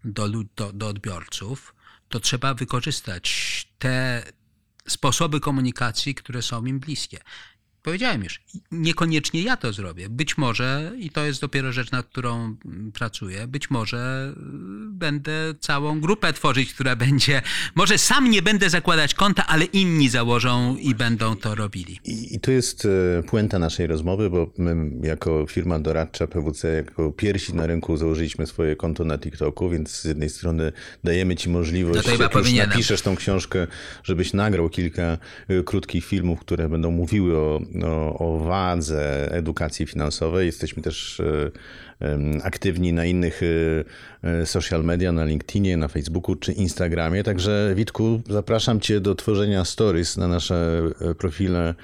do, 0.03 0.29
do, 0.55 0.73
do 0.73 0.87
odbiorców, 0.87 1.75
to 2.09 2.19
trzeba 2.19 2.53
wykorzystać 2.53 3.67
te 3.79 4.23
sposoby 4.87 5.39
komunikacji, 5.39 6.15
które 6.15 6.41
są 6.41 6.65
im 6.65 6.79
bliskie. 6.79 7.19
Powiedziałem 7.83 8.23
już, 8.23 8.41
niekoniecznie 8.71 9.41
ja 9.41 9.57
to 9.57 9.73
zrobię. 9.73 10.09
Być 10.09 10.37
może, 10.37 10.91
i 10.97 11.09
to 11.09 11.25
jest 11.25 11.41
dopiero 11.41 11.71
rzecz, 11.71 11.91
nad 11.91 12.05
którą 12.05 12.55
pracuję, 12.93 13.47
być 13.47 13.69
może 13.69 14.33
y, 14.37 14.89
będę 14.91 15.31
całą 15.59 16.01
grupę 16.01 16.33
tworzyć, 16.33 16.73
która 16.73 16.95
będzie. 17.05 17.41
Może 17.75 17.97
sam 17.97 18.29
nie 18.29 18.41
będę 18.41 18.69
zakładać 18.69 19.13
konta, 19.13 19.47
ale 19.47 19.65
inni 19.65 20.09
założą 20.09 20.75
i 20.75 20.95
będą 20.95 21.35
to 21.35 21.55
robili. 21.55 21.99
I, 22.05 22.35
I 22.35 22.39
to 22.39 22.51
jest 22.51 22.85
e, 22.85 23.23
puenta 23.23 23.59
naszej 23.59 23.87
rozmowy, 23.87 24.29
bo 24.29 24.51
my 24.57 25.07
jako 25.07 25.45
firma 25.49 25.79
doradcza 25.79 26.27
PWC, 26.27 26.73
jako 26.73 27.11
pierwsi 27.11 27.53
na 27.55 27.67
rynku 27.67 27.97
założyliśmy 27.97 28.47
swoje 28.47 28.75
konto 28.75 29.05
na 29.05 29.17
TikToku, 29.17 29.69
więc 29.69 29.91
z 29.91 30.05
jednej 30.05 30.29
strony 30.29 30.71
dajemy 31.03 31.35
ci 31.35 31.49
możliwość, 31.49 32.07
No 32.07 32.13
jak 32.23 32.35
już 32.35 32.53
napiszesz 32.53 33.01
tą 33.01 33.15
książkę, 33.15 33.67
żebyś 34.03 34.33
nagrał 34.33 34.69
kilka 34.69 35.17
e, 35.47 35.63
krótkich 35.63 36.05
filmów, 36.05 36.39
które 36.39 36.69
będą 36.69 36.91
mówiły 36.91 37.37
o, 37.37 37.61
o, 37.83 38.19
o 38.19 38.37
wadze 38.37 39.31
edukacji 39.31 39.85
finansowej. 39.85 40.45
Jesteśmy 40.45 40.83
też 40.83 41.19
e, 41.19 42.43
aktywni 42.43 42.93
na 42.93 43.05
innych 43.05 43.41
e, 43.43 44.29
e, 44.41 44.45
social 44.45 44.83
media, 44.83 45.11
na 45.11 45.25
LinkedInie, 45.25 45.77
na 45.77 45.87
Facebooku 45.87 46.35
czy 46.35 46.51
Instagramie. 46.51 47.23
Także 47.23 47.73
Witku, 47.75 48.21
zapraszam 48.29 48.79
Cię 48.79 48.99
do 48.99 49.15
tworzenia 49.15 49.65
stories 49.65 50.17
na 50.17 50.27
nasze 50.27 50.81
profile 51.17 51.75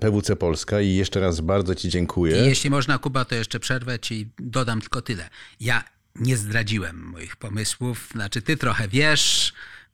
PWC 0.00 0.36
Polska 0.36 0.80
i 0.80 0.94
jeszcze 0.94 1.20
raz 1.20 1.40
bardzo 1.40 1.74
Ci 1.74 1.88
dziękuję. 1.88 2.42
I 2.42 2.46
jeśli 2.46 2.70
można, 2.70 2.98
Kuba, 2.98 3.24
to 3.24 3.34
jeszcze 3.34 3.60
przerwę 3.60 3.98
ci 3.98 4.30
dodam 4.38 4.80
tylko 4.80 5.02
tyle. 5.02 5.28
Ja 5.60 5.84
nie 6.16 6.36
zdradziłem 6.36 6.96
moich 6.96 7.36
pomysłów, 7.36 8.08
znaczy 8.12 8.42
ty 8.42 8.56
trochę 8.56 8.88
wiesz, 8.88 9.52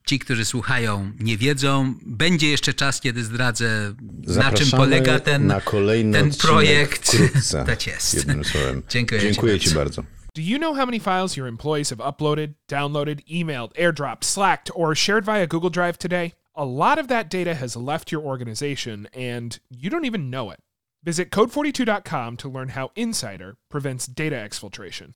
ci, 0.08 0.18
którzy 0.18 0.44
słuchają, 0.44 1.12
nie 1.20 1.36
wiedzą. 1.36 1.94
Będzie 2.06 2.48
jeszcze 2.50 2.74
czas, 2.74 3.00
kiedy 3.00 3.24
zdradzę, 3.24 3.94
na 3.98 4.24
czym 4.24 4.34
Zapraszamy 4.34 4.70
polega 4.70 5.20
ten, 5.20 5.46
na 5.46 5.60
kolejny 5.60 6.18
ten 6.18 6.30
projekt. 6.30 7.16
Tak 7.66 7.86
jest. 7.86 8.14
Jednym 8.14 8.44
słowem. 8.44 8.82
Dziękuję 8.88 9.20
ci 9.20 9.26
Dziękuję 9.26 9.60
Ci 9.60 9.70
bardzo. 9.70 10.02
bardzo. 10.02 10.18
Do 10.34 10.42
you 10.42 10.58
know 10.58 10.76
how 10.76 10.86
many 10.86 11.00
files 11.00 11.36
your 11.36 11.48
employees 11.48 11.90
have 11.90 12.00
uploaded, 12.00 12.50
downloaded, 12.68 13.20
emailed, 13.30 13.72
airdropped, 13.76 14.24
slacked, 14.24 14.70
or 14.74 14.96
shared 14.96 15.24
via 15.24 15.46
Google 15.46 15.70
Drive 15.70 15.98
today? 15.98 16.32
A 16.54 16.64
lot 16.64 16.98
of 16.98 17.06
that 17.08 17.30
data 17.30 17.54
has 17.54 17.76
left 17.76 18.12
your 18.12 18.22
organization 18.24 19.08
and 19.14 19.60
you 19.70 19.90
don't 19.90 20.06
even 20.06 20.30
know 20.30 20.50
it. 20.50 20.58
Visit 21.04 21.30
code42.com 21.30 22.36
to 22.36 22.48
learn 22.48 22.68
how 22.68 22.90
Insider 22.96 23.56
prevents 23.70 24.06
data 24.06 24.36
exfiltration. 24.36 25.14